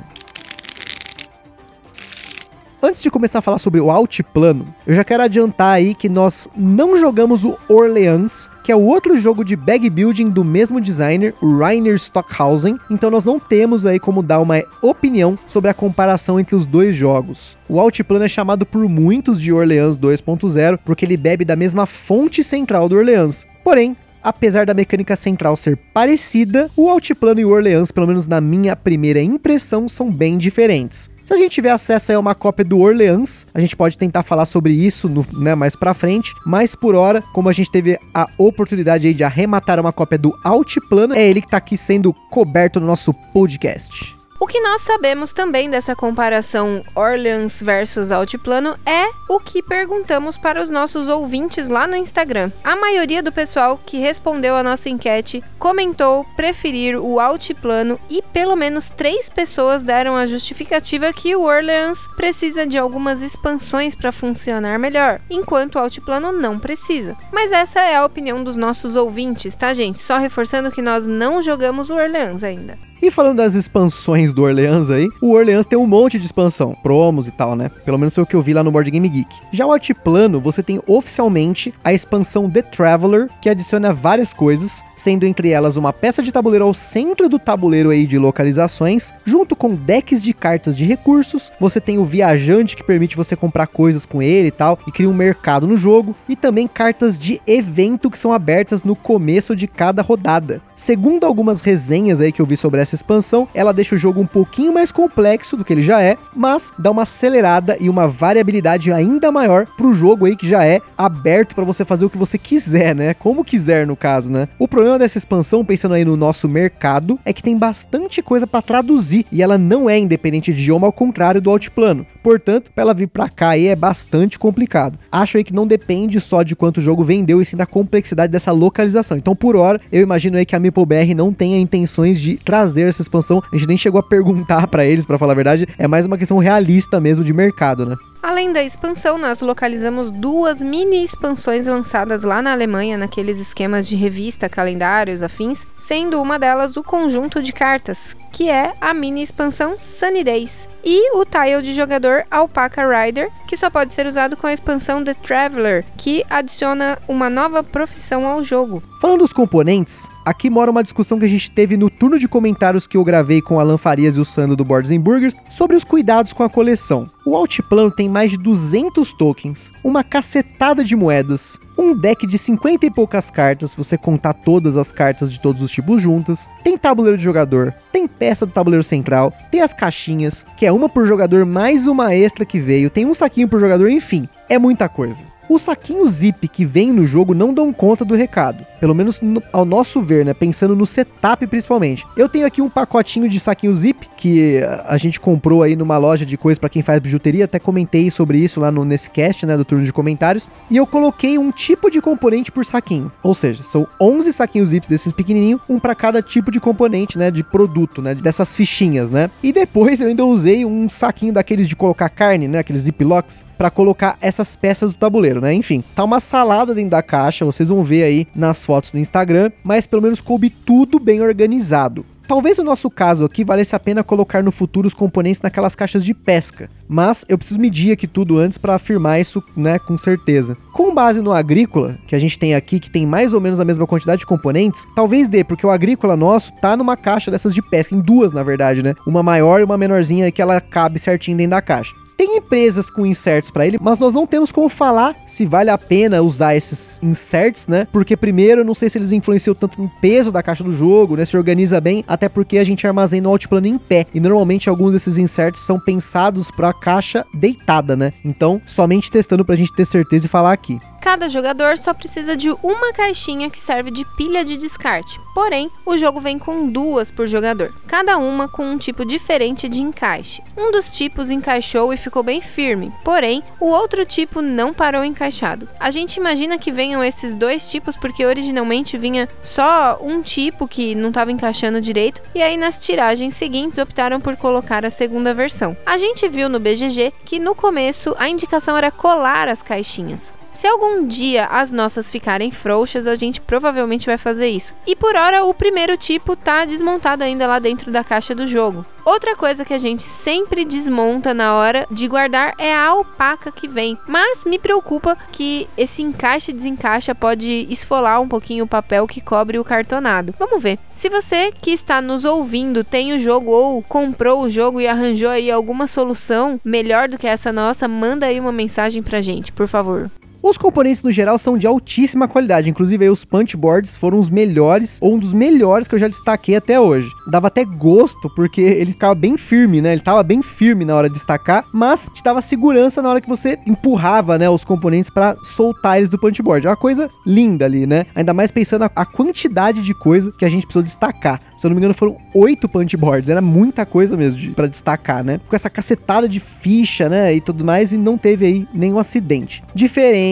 Antes 2.81 3.03
de 3.03 3.12
começar 3.12 3.39
a 3.39 3.41
falar 3.41 3.57
sobre 3.57 3.81
o 3.81 3.91
Altiplano, 3.91 4.65
eu 4.88 4.95
já 4.95 5.03
quero 5.03 5.21
adiantar 5.21 5.71
aí 5.71 5.93
que 5.93 6.07
nós 6.07 6.48
não 6.55 6.98
jogamos 6.98 7.43
o 7.43 7.57
Orleans, 7.67 8.50
que 8.63 8.71
é 8.71 8.75
o 8.75 8.86
outro 8.86 9.17
jogo 9.17 9.43
de 9.43 9.57
bag 9.57 9.89
building 9.89 10.29
do 10.29 10.45
mesmo 10.45 10.79
designer, 10.79 11.36
o 11.41 11.57
Rainer 11.57 11.95
Stockhausen, 11.95 12.77
então 12.89 13.12
nós 13.12 13.25
não 13.25 13.38
temos 13.38 13.86
aí 13.86 14.00
como 14.00 14.24
dar 14.24 14.39
uma 14.39 14.63
opinião 14.81 15.38
sobre 15.45 15.69
a 15.69 15.74
comparação 15.74 16.39
entre 16.39 16.55
os 16.55 16.65
dois 16.65 16.95
jogos. 16.95 17.57
O 17.67 17.81
Altiplano 17.81 18.24
é 18.24 18.29
chamado 18.29 18.65
por 18.65 18.88
muitos 18.88 19.41
de 19.41 19.51
Orleans 19.51 19.98
2.0 19.98 20.79
porque 20.86 21.03
ele 21.03 21.17
bebe 21.17 21.43
da 21.43 21.57
mesma 21.57 21.86
fonte 21.86 22.41
central 22.45 22.88
do 22.88 22.95
Orleans. 22.95 23.45
Porém, 23.62 23.93
apesar 24.24 24.65
da 24.65 24.74
mecânica 24.74 25.17
central 25.17 25.57
ser 25.57 25.77
parecida, 25.93 26.71
o 26.77 26.89
Altiplano 26.89 27.41
e 27.41 27.45
o 27.45 27.50
Orleans, 27.50 27.91
pelo 27.91 28.07
menos 28.07 28.25
na 28.25 28.39
minha 28.39 28.74
primeira 28.74 29.21
impressão, 29.21 29.86
são 29.89 30.09
bem 30.09 30.38
diferentes. 30.38 31.09
Se 31.29 31.36
a 31.36 31.38
gente 31.38 31.51
tiver 31.51 31.69
acesso 31.69 32.12
a 32.12 32.17
uma 32.17 32.33
cópia 32.33 32.65
do 32.65 32.79
Orleans, 32.79 33.45
a 33.53 33.59
gente 33.59 33.75
pode 33.75 33.95
tentar 33.95 34.24
falar 34.24 34.45
sobre 34.45 34.74
isso 34.74 35.07
no, 35.07 35.24
né, 35.31 35.53
mais 35.53 35.75
pra 35.75 35.93
frente, 35.93 36.33
mas 36.43 36.74
por 36.74 36.95
hora, 36.95 37.24
como 37.36 37.48
a 37.48 37.51
gente 37.51 37.69
teve 37.69 38.00
a 38.15 38.27
oportunidade 38.36 39.05
aí 39.05 39.13
de 39.13 39.24
arrematar 39.24 39.79
uma 39.79 39.93
cópia 39.93 40.17
do 40.17 40.36
Altiplano, 40.43 41.13
é 41.13 41.21
ele 41.21 41.39
que 41.39 41.48
tá 41.48 41.57
aqui 41.57 41.77
sendo 41.77 42.12
coberto 42.31 42.79
no 42.79 42.88
nosso 42.88 43.13
podcast. 43.31 44.18
O 44.41 44.48
que 44.48 44.62
nós 44.62 44.81
sabemos 44.81 45.34
também 45.34 45.69
dessa 45.69 45.93
comparação 45.93 46.81
Orleans 46.96 47.62
versus 47.62 48.10
Altiplano 48.10 48.74
é 48.86 49.10
o 49.27 49.38
que 49.38 49.62
perguntamos 49.62 50.38
para 50.38 50.62
os 50.62 50.69
nossos 50.69 51.10
ouvintes 51.10 51.67
lá 51.67 51.86
no 51.86 51.98
Instagram. 51.98 52.50
A 52.63 52.74
maioria 52.77 53.22
do 53.22 53.34
pessoal 53.34 53.77
que 53.86 53.98
respondeu 53.98 54.55
a 54.55 54.63
nossa 54.63 54.88
enquete 54.88 55.43
comentou 55.60 56.24
preferir 56.38 56.96
o 56.96 57.19
Altiplano 57.19 58.00
e 58.10 58.22
pelo 58.22 58.55
menos 58.55 58.89
três 58.89 59.29
pessoas 59.29 59.84
deram 59.84 60.15
a 60.15 60.25
justificativa 60.25 61.12
que 61.12 61.36
o 61.36 61.43
Orleans 61.43 62.08
precisa 62.15 62.65
de 62.65 62.77
algumas 62.77 63.22
expansões 63.22 63.93
para 63.93 64.13
funcionar 64.13 64.79
melhor, 64.79 65.19
enquanto 65.29 65.75
o 65.75 65.79
Altiplano 65.79 66.31
não 66.31 66.58
precisa. 66.58 67.17
Mas 67.34 67.51
essa 67.51 67.81
é 67.81 67.98
a 67.98 68.05
opinião 68.05 68.41
dos 68.41 68.55
nossos 68.55 68.96
ouvintes, 68.96 69.53
tá, 69.53 69.74
gente? 69.74 70.00
Só 70.00 70.17
reforçando 70.17 70.72
que 70.72 70.81
nós 70.81 71.05
não 71.05 71.41
jogamos 71.41 71.89
o 71.89 71.96
Orleans 71.96 72.41
ainda. 72.41 72.88
E 73.01 73.10
falando 73.10 73.38
das 73.38 73.53
expansões 73.53 74.34
do 74.34 74.44
Orleans 74.44 74.91
aí, 74.91 75.08
o 75.22 75.32
Orleans 75.32 75.65
tem 75.65 75.79
um 75.79 75.88
monte 75.88 76.20
de 76.20 76.25
expansão, 76.25 76.75
promos 76.84 77.27
e 77.27 77.32
tal, 77.32 77.56
né? 77.56 77.72
Pelo 77.86 77.98
menos 77.98 78.13
foi 78.13 78.24
o 78.24 78.27
que 78.27 78.36
eu 78.36 78.41
vi 78.41 78.53
lá 78.53 78.62
no 78.62 78.72
Board 78.72 78.91
Game 78.91 79.08
Geek. 79.08 79.34
Já 79.53 79.65
o 79.65 79.72
Altiplano, 79.72 80.41
você 80.41 80.62
tem 80.62 80.82
oficialmente 80.86 81.74
a 81.82 81.94
expansão 81.94 82.50
The 82.50 82.62
Traveler, 82.62 83.29
que 83.41 83.50
adiciona 83.50 83.94
várias 83.94 84.34
coisas, 84.34 84.84
sendo 84.98 85.25
entre 85.25 85.50
elas 85.50 85.77
uma 85.77 85.94
peça 85.94 86.22
de 86.22 86.32
tabuleiro 86.32 86.65
ao 86.65 86.74
centro 86.74 87.29
do 87.29 87.39
tabuleiro 87.39 87.89
aí 87.89 88.06
de 88.06 88.18
localizações, 88.18 89.13
junto 89.24 89.56
com 89.56 89.74
decks 89.74 90.22
de 90.22 90.34
cartas 90.34 90.75
de 90.75 90.84
recursos. 90.84 91.51
Você 91.58 91.79
tem 91.79 91.98
o 91.98 92.03
Viajante, 92.03 92.75
que 92.75 92.84
permite 92.84 93.15
você 93.15 93.34
comprar 93.34 93.68
coisas 93.68 94.06
com 94.06 94.22
ele 94.22 94.50
e 94.50 94.51
tal, 94.51 94.77
e 94.86 94.91
cria 94.91 95.10
um 95.10 95.13
mercado 95.13 95.65
no 95.65 95.77
jogo, 95.77 96.13
e 96.27 96.36
também 96.36 96.68
cartas 96.68 97.18
de 97.18 97.41
evento 97.48 98.10
que 98.10 98.20
são 98.20 98.34
abertas 98.34 98.84
no 98.84 98.96
começo 98.96 99.56
de 99.56 99.68
cada 99.68 100.01
rodada. 100.01 100.62
Segundo 100.75 101.25
algumas 101.25 101.62
resenhas 101.62 102.20
aí 102.20 102.32
que 102.32 102.41
eu 102.41 102.46
vi 102.46 102.58
sobre 102.58 102.82
essa 102.82 102.88
essa 102.89 102.96
expansão, 102.96 103.48
ela 103.53 103.74
deixa 103.74 103.96
o 103.96 103.98
jogo 103.98 104.19
um 104.19 104.25
pouquinho 104.25 104.74
mais 104.74 104.91
complexo 104.91 105.55
do 105.55 105.63
que 105.63 105.74
ele 105.74 105.81
já 105.81 106.01
é, 106.01 106.17
mas 106.36 106.74
dá 106.77 106.89
uma 106.91 107.03
acelerada 107.03 107.77
e 107.79 107.89
uma 107.89 108.08
variabilidade 108.08 108.91
ainda 108.91 109.31
maior 109.31 109.67
pro 109.77 109.93
jogo 109.93 110.25
aí 110.25 110.36
que 110.36 110.48
já 110.48 110.65
é 110.65 110.79
aberto 110.98 111.53
para 111.53 111.63
você 111.63 111.86
fazer 111.86 112.05
o 112.05 112.10
que 112.10 112.17
você 112.17 112.38
quiser, 112.38 112.96
né? 112.96 113.13
Como 113.13 113.46
quiser 113.46 113.86
no 113.86 113.96
caso, 113.96 114.31
né? 114.31 114.48
O 114.58 114.67
problema 114.67 114.98
dessa 114.98 115.17
expansão, 115.17 115.63
pensando 115.63 115.93
aí 115.93 116.03
no 116.03 116.17
nosso 116.17 116.50
mercado, 116.50 117.19
é 117.24 117.31
que 117.31 117.43
tem 117.43 117.58
bastante 117.58 118.22
coisa 118.22 118.48
para 118.48 118.62
traduzir 118.62 119.25
e 119.31 119.41
ela 119.41 119.58
não 119.58 119.89
é 119.89 119.98
independente 119.98 120.53
de 120.53 120.62
idioma 120.62 120.88
ao 120.88 120.93
contrário 120.93 121.41
do 121.41 121.50
Altiplano. 121.50 122.05
Portanto, 122.24 122.72
para 122.74 122.84
ela 122.84 122.93
vir 122.93 123.08
para 123.08 123.29
cá 123.29 123.50
aí 123.50 123.67
é 123.67 123.75
bastante 123.75 124.39
complicado. 124.39 124.98
Acho 125.12 125.38
aí 125.38 125.43
que 125.43 125.53
não 125.53 125.67
depende 125.67 126.19
só 126.19 126.43
de 126.43 126.55
quanto 126.55 126.77
o 126.77 126.81
jogo 126.81 127.03
vendeu 127.03 127.41
e 127.41 127.46
sim 127.46 127.58
da 127.58 127.65
complexidade 127.65 128.31
dessa 128.31 128.51
localização. 128.51 129.17
Então, 129.17 129.36
por 129.36 129.55
hora, 129.55 129.79
eu 129.91 130.01
imagino 130.01 130.38
aí 130.38 130.46
que 130.46 130.55
a 130.55 130.60
MapleBR 130.60 131.13
não 131.13 131.34
tenha 131.34 131.60
intenções 131.60 132.19
de 132.19 132.38
trazer 132.38 132.78
fazer 132.79 132.89
essa 132.89 133.01
expansão. 133.01 133.41
A 133.51 133.55
gente 133.55 133.67
nem 133.67 133.77
chegou 133.77 134.00
a 134.00 134.03
perguntar 134.03 134.67
para 134.67 134.86
eles, 134.86 135.05
para 135.05 135.17
falar 135.17 135.33
a 135.33 135.36
verdade. 135.36 135.67
É 135.77 135.88
mais 135.88 136.05
uma 136.05 136.17
questão 136.17 136.38
realista 136.38 137.00
mesmo 137.00 137.24
de 137.24 137.33
mercado, 137.33 137.86
né? 137.86 137.95
Além 138.21 138.51
da 138.51 138.61
expansão, 138.61 139.17
nós 139.17 139.39
localizamos 139.39 140.11
duas 140.11 140.61
mini 140.61 141.01
expansões 141.01 141.65
lançadas 141.67 142.21
lá 142.23 142.41
na 142.41 142.51
Alemanha, 142.51 142.97
naqueles 142.97 143.39
esquemas 143.39 143.88
de 143.88 143.95
revista, 143.95 144.49
calendários, 144.49 145.23
afins, 145.23 145.65
sendo 145.77 146.21
uma 146.21 146.38
delas 146.38 146.75
o 146.75 146.83
conjunto 146.83 147.41
de 147.41 147.53
cartas, 147.53 148.17
que 148.33 148.49
é 148.49 148.73
a 148.81 148.93
mini 148.93 149.21
expansão 149.21 149.75
Sunny 149.79 150.23
Days, 150.23 150.67
e 150.83 151.15
o 151.17 151.25
tile 151.25 151.61
de 151.61 151.73
jogador 151.73 152.25
Alpaca 152.29 152.83
Rider, 152.85 153.29
que 153.47 153.55
só 153.55 153.69
pode 153.69 153.93
ser 153.93 154.05
usado 154.05 154.35
com 154.35 154.47
a 154.47 154.53
expansão 154.53 155.03
The 155.03 155.13
Traveler, 155.13 155.85
que 155.97 156.23
adiciona 156.29 156.97
uma 157.07 157.29
nova 157.29 157.63
profissão 157.63 158.25
ao 158.25 158.43
jogo. 158.43 158.83
Falando 159.01 159.19
dos 159.19 159.33
componentes, 159.33 160.09
aqui 160.25 160.49
mora 160.49 160.71
uma 160.71 160.83
discussão 160.83 161.17
que 161.17 161.25
a 161.25 161.29
gente 161.29 161.49
teve 161.51 161.77
no 161.77 161.89
turno 161.89 162.19
de 162.19 162.27
comentários 162.27 162.86
que 162.86 162.97
eu 162.97 163.03
gravei 163.03 163.41
com 163.41 163.60
Alan 163.60 163.77
Farias 163.77 164.17
e 164.17 164.21
o 164.21 164.25
Sandro 164.25 164.55
do 164.55 164.65
Boards 164.65 164.95
Burgers 164.97 165.38
sobre 165.49 165.75
os 165.75 165.84
cuidados 165.84 166.34
com 166.34 166.43
a 166.43 166.49
coleção. 166.49 167.10
O 167.30 167.36
Altiplano 167.36 167.92
tem 167.92 168.10
mais 168.10 168.32
de 168.32 168.39
200 168.39 169.13
tokens, 169.13 169.72
uma 169.84 170.04
cacetada 170.04 170.84
de 170.84 170.96
moedas, 170.96 171.60
um 171.78 171.96
deck 171.96 172.26
de 172.26 172.39
50 172.39 172.88
e 172.88 172.89
poucas 172.89 173.30
cartas, 173.30 173.70
se 173.70 173.78
você 173.78 173.96
contar 174.00 174.34
todas 174.34 174.76
as 174.76 174.92
cartas 174.92 175.32
de 175.32 175.39
todos 175.39 175.62
os 175.62 175.70
tipos 175.70 176.02
juntas, 176.02 176.50
tem 176.63 176.76
tabuleiro 176.76 177.15
de 177.15 177.24
jogador, 177.24 177.72
tem 177.92 178.08
peça 178.08 178.48
do 178.48 178.52
tabuleiro 178.52 178.84
central, 178.84 179.32
tem 179.52 179.62
as 179.62 179.74
caixinhas, 179.74 180.44
que 180.58 180.65
é 180.65 180.72
uma 180.72 180.89
por 180.89 181.06
jogador 181.06 181.46
mais 181.46 181.86
uma 181.86 182.15
extra 182.15 182.44
que 182.44 182.60
veio, 182.60 182.89
tem 182.89 183.06
um 183.06 183.13
saquinho 183.13 183.48
por 183.48 183.60
jogador, 183.60 183.92
enfim, 183.92 184.28
é 184.50 184.58
muita 184.58 184.89
coisa. 184.89 185.24
Os 185.49 185.63
saquinhos 185.63 186.12
zip 186.12 186.47
que 186.47 186.63
vem 186.63 186.93
no 186.93 187.07
jogo 187.07 187.33
não 187.33 187.51
dão 187.51 187.73
conta 187.73 188.05
do 188.05 188.13
recado. 188.13 188.63
Pelo 188.79 188.93
menos 188.93 189.19
no, 189.19 189.41
ao 189.51 189.65
nosso 189.65 189.99
ver, 189.99 190.23
né? 190.23 190.31
Pensando 190.31 190.75
no 190.75 190.85
setup 190.85 191.47
principalmente. 191.47 192.05
Eu 192.15 192.29
tenho 192.29 192.45
aqui 192.45 192.62
um 192.62 192.69
pacotinho 192.69 193.27
de 193.27 193.39
saquinho 193.39 193.75
zip 193.75 194.07
que 194.15 194.62
a 194.85 194.95
gente 194.95 195.19
comprou 195.19 195.63
aí 195.63 195.75
numa 195.75 195.97
loja 195.97 196.23
de 196.23 196.38
coisas 196.38 196.59
para 196.59 196.69
quem 196.69 196.83
faz 196.83 196.99
bijuteria. 196.99 197.45
Até 197.45 197.57
comentei 197.57 198.12
sobre 198.12 198.38
isso 198.38 198.59
lá 198.59 198.71
no, 198.71 198.85
nesse 198.85 199.09
cast, 199.09 199.43
né? 199.47 199.57
Do 199.57 199.65
turno 199.65 199.83
de 199.83 199.91
comentários. 199.91 200.47
E 200.69 200.77
eu 200.77 200.85
coloquei 200.85 201.39
um 201.39 201.51
tipo 201.51 201.89
de 201.89 201.99
componente 201.99 202.51
por 202.51 202.63
saquinho. 202.63 203.12
Ou 203.23 203.33
seja, 203.33 203.63
são 203.63 203.88
11 203.99 204.31
saquinhos 204.31 204.69
zip 204.69 204.88
desses 204.88 205.12
pequenininhos, 205.12 205.59
um 205.67 205.79
para 205.79 205.95
cada 205.95 206.21
tipo 206.21 206.51
de 206.51 206.59
componente, 206.59 207.17
né? 207.17 207.31
De 207.31 207.43
produto, 207.43 208.03
né? 208.03 208.13
Dessas 208.13 208.55
fichinhas, 208.55 209.09
né? 209.09 209.31
E 209.41 209.51
depois 209.51 209.99
eu 209.99 210.09
ainda 210.09 210.23
usei 210.23 210.63
um 210.63 210.88
saquinho 210.88 211.33
daqueles 211.33 211.67
de 211.67 211.75
colocar 211.75 212.07
carne, 212.07 212.47
né? 212.47 212.59
Aqueles 212.59 212.83
ziplocs, 212.83 213.45
para 213.57 213.71
colocar 213.71 214.15
essas 214.21 214.55
peças 214.55 214.91
do 214.91 214.97
tabuleiro 214.97 215.38
né? 215.41 215.54
Enfim, 215.54 215.84
tá 215.95 216.04
uma 216.04 216.19
salada 216.19 216.73
dentro 216.73 216.91
da 216.91 217.02
caixa, 217.02 217.45
vocês 217.45 217.69
vão 217.69 217.84
ver 217.84 218.04
aí 218.04 218.28
nas 218.36 218.65
fotos 218.65 218.93
no 218.93 218.99
Instagram, 218.99 219.52
mas 219.63 219.88
pelo 219.88 220.02
menos 220.02 220.21
coube 220.21 220.49
tudo 220.49 220.99
bem 220.99 221.21
organizado. 221.21 222.06
Talvez 222.30 222.60
no 222.60 222.63
nosso 222.63 222.91
caso 222.91 223.25
aqui 223.25 223.43
valesse 223.43 223.75
a 223.75 223.80
pena 223.80 224.04
colocar 224.04 224.43
no 224.43 224.52
futuro 224.52 224.86
os 224.86 224.93
componentes 224.93 225.41
naquelas 225.41 225.73
caixas 225.73 226.06
de 226.06 226.13
pesca, 226.13 226.69
mas 226.88 227.25
eu 227.28 227.39
preciso 227.39 227.60
medir 227.60 227.91
aqui 227.91 228.06
tudo 228.06 228.38
antes 228.38 228.56
para 228.56 228.75
afirmar 228.75 229.19
isso, 229.19 229.41
né, 229.58 229.80
com 229.80 229.97
certeza. 229.97 230.56
Com 230.71 230.93
base 230.93 231.21
no 231.21 231.32
agrícola, 231.32 231.97
que 232.06 232.13
a 232.13 232.19
gente 232.19 232.38
tem 232.38 232.54
aqui, 232.54 232.80
que 232.80 232.91
tem 232.91 233.04
mais 233.04 233.34
ou 233.34 233.41
menos 233.41 233.60
a 233.60 233.65
mesma 233.65 233.88
quantidade 233.88 234.19
de 234.19 234.28
componentes, 234.28 234.86
talvez 234.95 235.28
dê, 235.28 235.43
porque 235.43 235.65
o 235.65 235.71
agrícola 235.71 236.15
nosso 236.15 236.54
tá 236.62 236.78
numa 236.78 236.95
caixa 236.95 237.32
dessas 237.32 237.52
de 237.52 237.63
pesca, 237.63 237.95
em 237.95 237.99
duas 237.99 238.32
na 238.32 238.43
verdade, 238.43 238.84
né? 238.84 238.93
Uma 239.08 239.23
maior 239.23 239.60
e 239.60 239.63
uma 239.63 239.75
menorzinha 239.75 240.32
que 240.32 240.39
ela 240.39 240.62
cabe 240.62 240.99
certinho 240.99 241.36
dentro 241.36 241.52
da 241.52 241.63
caixa. 241.63 241.95
Tem 242.30 242.38
empresas 242.38 242.92
com 242.92 243.08
inserts 243.08 243.50
para 243.50 243.65
ele, 243.65 243.80
mas 243.82 243.98
nós 243.98 244.13
não 244.13 244.28
temos 244.28 244.52
como 244.52 244.70
falar 244.70 245.15
se 245.26 245.48
vale 245.48 245.72
a 245.72 245.78
pena 245.80 246.22
usar 246.22 246.56
esses 246.56 247.00
inserts, 247.02 247.65
né? 247.65 247.88
Porque 247.92 248.15
primeiro, 248.15 248.62
eu 248.62 248.65
não 248.65 248.76
sei 248.76 248.88
se 248.88 249.00
eles 249.00 249.12
influenciam 249.12 249.56
tanto 249.56 249.82
no 249.82 249.89
peso 250.00 250.32
da 250.32 250.44
caixa 250.44 250.63
do 250.63 250.72
jogo, 250.72 251.15
né? 251.15 251.26
Se 251.26 251.36
organiza 251.36 251.82
bem, 251.82 252.04
até 252.08 252.30
porque 252.30 252.60
a 252.60 252.63
gente 252.63 252.86
armazena 252.86 253.28
o 253.28 253.32
altiplano 253.32 253.65
em 253.65 253.80
pé. 253.80 254.06
E 254.13 254.20
normalmente 254.20 254.70
alguns 254.70 254.94
desses 254.94 255.18
inserts 255.18 255.62
são 255.62 255.80
pensados 255.80 256.52
para 256.52 256.70
a 256.70 256.74
caixa 256.74 257.26
deitada, 257.34 257.96
né? 257.96 258.13
Então, 258.24 258.62
somente 258.63 259.10
testando 259.10 259.44
pra 259.44 259.56
gente 259.56 259.74
ter 259.74 259.86
certeza 259.86 260.28
e 260.28 260.30
falar 260.30 260.54
aqui. 260.54 260.80
Cada 261.01 261.29
jogador 261.29 261.77
só 261.77 261.93
precisa 261.93 262.35
de 262.35 262.51
uma 262.62 262.91
caixinha 262.93 263.49
que 263.49 263.59
serve 263.59 263.89
de 263.89 264.05
pilha 264.17 264.43
de 264.43 264.57
descarte. 264.57 265.19
Porém, 265.33 265.71
o 265.85 265.95
jogo 265.95 266.19
vem 266.19 266.38
com 266.38 266.67
duas 266.67 267.09
por 267.09 267.25
jogador, 267.25 267.73
cada 267.88 268.17
uma 268.17 268.47
com 268.47 268.65
um 268.65 268.77
tipo 268.77 269.05
diferente 269.05 269.69
de 269.69 269.81
encaixe. 269.81 270.43
Um 270.57 270.71
dos 270.71 270.89
tipos 270.89 271.29
encaixou 271.29 271.93
e 271.93 271.97
ficou 271.97 272.21
bem 272.21 272.41
firme, 272.41 272.91
porém, 273.03 273.41
o 273.59 273.67
outro 273.67 274.05
tipo 274.05 274.41
não 274.41 274.73
parou 274.73 275.03
encaixado. 275.03 275.69
A 275.79 275.89
gente 275.91 276.17
imagina 276.17 276.57
que 276.57 276.71
venham 276.71 277.03
esses 277.03 277.33
dois 277.33 277.71
tipos 277.71 277.95
porque 277.95 278.25
originalmente 278.25 278.97
vinha 278.97 279.29
só 279.41 279.97
um 280.01 280.21
tipo 280.21 280.67
que 280.67 280.93
não 280.93 281.09
estava 281.09 281.31
encaixando 281.31 281.79
direito, 281.79 282.21
e 282.35 282.41
aí 282.41 282.57
nas 282.57 282.77
tiragens 282.77 283.35
seguintes 283.35 283.77
optaram 283.77 284.19
por 284.19 284.35
colocar 284.35 284.85
a 284.85 284.89
segunda 284.89 285.33
versão. 285.33 285.77
A 285.85 285.97
gente 285.97 286.27
viu 286.27 286.49
no 286.49 286.59
BGG 286.59 287.13
que 287.23 287.39
no 287.39 287.55
começo 287.55 288.13
a 288.19 288.27
indicação 288.27 288.75
era 288.75 288.91
colar 288.91 289.47
as 289.47 289.62
caixinhas. 289.62 290.38
Se 290.60 290.67
algum 290.67 291.08
dia 291.08 291.45
as 291.45 291.72
nossas 291.72 292.12
ficarem 292.12 292.52
frouxas, 292.52 293.08
a 293.08 293.15
gente 293.15 293.39
provavelmente 293.39 294.08
vai 294.08 294.17
fazer 294.17 294.50
isso. 294.50 294.74
E 294.86 294.93
por 294.93 295.15
hora, 295.15 295.45
o 295.45 295.54
primeiro 295.54 295.95
tipo 295.95 296.36
tá 296.36 296.65
desmontado 296.65 297.24
ainda 297.24 297.48
lá 297.48 297.60
dentro 297.60 297.89
da 297.93 298.04
caixa 298.04 298.36
do 298.36 298.45
jogo. 298.45 298.86
Outra 299.06 299.38
coisa 299.38 299.63
que 299.63 299.74
a 299.74 299.78
gente 299.78 300.04
sempre 300.04 300.65
desmonta 300.65 301.34
na 301.34 301.56
hora 301.56 301.88
de 301.89 302.10
guardar 302.10 302.56
é 302.58 302.76
a 302.76 302.88
alpaca 302.88 303.54
que 303.54 303.69
vem. 303.69 303.98
Mas 304.06 304.43
me 304.43 304.60
preocupa 304.60 305.17
que 305.32 305.65
esse 305.78 306.02
encaixe 306.02 306.52
e 306.52 306.54
desencaixa 306.54 307.15
pode 307.15 307.65
esfolar 307.69 308.22
um 308.22 308.28
pouquinho 308.28 308.65
o 308.65 308.67
papel 308.67 309.08
que 309.08 309.22
cobre 309.22 309.58
o 309.58 309.63
cartonado. 309.63 310.36
Vamos 310.38 310.62
ver. 310.62 310.78
Se 310.93 311.08
você 311.08 311.54
que 311.54 311.72
está 311.72 312.02
nos 312.02 312.26
ouvindo 312.26 312.84
tem 312.84 313.13
o 313.13 313.19
jogo 313.19 313.50
ou 313.50 313.82
comprou 313.82 314.41
o 314.41 314.50
jogo 314.50 314.82
e 314.82 314.88
arranjou 314.89 315.30
aí 315.30 315.50
alguma 315.50 315.88
solução 315.88 316.60
melhor 316.65 317.08
do 317.08 317.17
que 317.17 317.28
essa 317.28 317.54
nossa, 317.54 317.88
manda 317.88 318.26
aí 318.26 318.41
uma 318.41 318.52
mensagem 318.52 319.02
pra 319.02 319.22
gente, 319.22 319.54
por 319.54 319.65
favor. 319.65 320.12
Os 320.41 320.58
componentes 320.58 321.04
no 321.04 321.12
geral 321.12 321.38
são 321.38 321.58
de 321.58 321.67
altíssima 321.67 322.25
qualidade, 322.25 322.69
inclusive 322.69 323.04
aí, 323.04 323.10
os 323.10 323.25
punch 323.25 323.58
boards 323.58 323.97
foram 323.97 324.17
os 324.17 324.30
melhores, 324.30 324.97
ou 325.02 325.15
um 325.15 325.19
dos 325.19 325.34
melhores 325.34 325.86
que 325.86 325.95
eu 325.95 325.99
já 325.99 326.08
destaquei 326.08 326.56
até 326.56 326.80
hoje. 326.80 327.10
Dava 327.28 327.47
até 327.47 327.65
gosto, 327.65 328.30
porque 328.36 328.62
ele 328.62 328.91
ficava 328.91 329.13
bem 329.13 329.38
firme, 329.38 329.82
né? 329.82 329.91
Ele 329.91 330.02
tava 330.02 330.23
bem 330.23 330.41
firme 330.41 330.86
na 330.86 330.95
hora 330.95 331.10
de 331.10 331.15
destacar, 331.15 331.65
mas 331.73 332.10
te 332.13 332.23
dava 332.23 332.41
segurança 332.41 333.02
na 333.02 333.10
hora 333.10 333.19
que 333.19 333.28
você 333.28 333.60
empurrava, 333.67 334.38
né, 334.38 334.49
os 334.49 334.63
componentes 334.63 335.10
para 335.10 335.36
soltar 335.43 335.97
eles 335.97 336.08
do 336.08 336.17
punch 336.17 336.41
board. 336.41 336.65
É 336.65 336.69
uma 336.69 336.78
coisa 336.78 337.10
linda 337.25 337.65
ali, 337.65 337.86
né? 337.86 338.06
Ainda 338.15 338.34
mais 338.34 338.49
pensando 338.49 338.84
a, 338.84 338.91
a 338.95 339.06
quantidade 339.06 339.82
de 339.82 339.93
coisa 339.93 340.32
que 340.32 340.45
a 340.45 340.49
gente 340.49 340.65
precisou 340.65 340.84
destacar. 340.84 341.41
Se 341.58 341.67
eu 341.67 341.69
não 341.69 341.75
me 341.75 341.82
engano, 341.82 341.93
foram 341.93 342.17
oito 342.34 342.69
punch 342.69 342.95
boards, 342.95 343.30
era 343.30 343.41
muita 343.41 343.86
coisa 343.86 344.15
mesmo 344.15 344.39
de, 344.39 344.52
para 344.52 344.67
destacar, 344.67 345.21
né? 345.21 345.41
Com 345.49 345.56
essa 345.56 345.69
cacetada 345.69 346.30
de 346.30 346.39
ficha, 346.39 347.10
né, 347.10 347.36
e 347.36 347.41
tudo 347.41 347.65
mais, 347.65 347.91
e 347.91 347.97
não 347.97 348.17
teve 348.17 348.45
aí 348.45 348.67
nenhum 348.73 348.97
acidente. 348.97 349.62
Diferente 349.75 350.29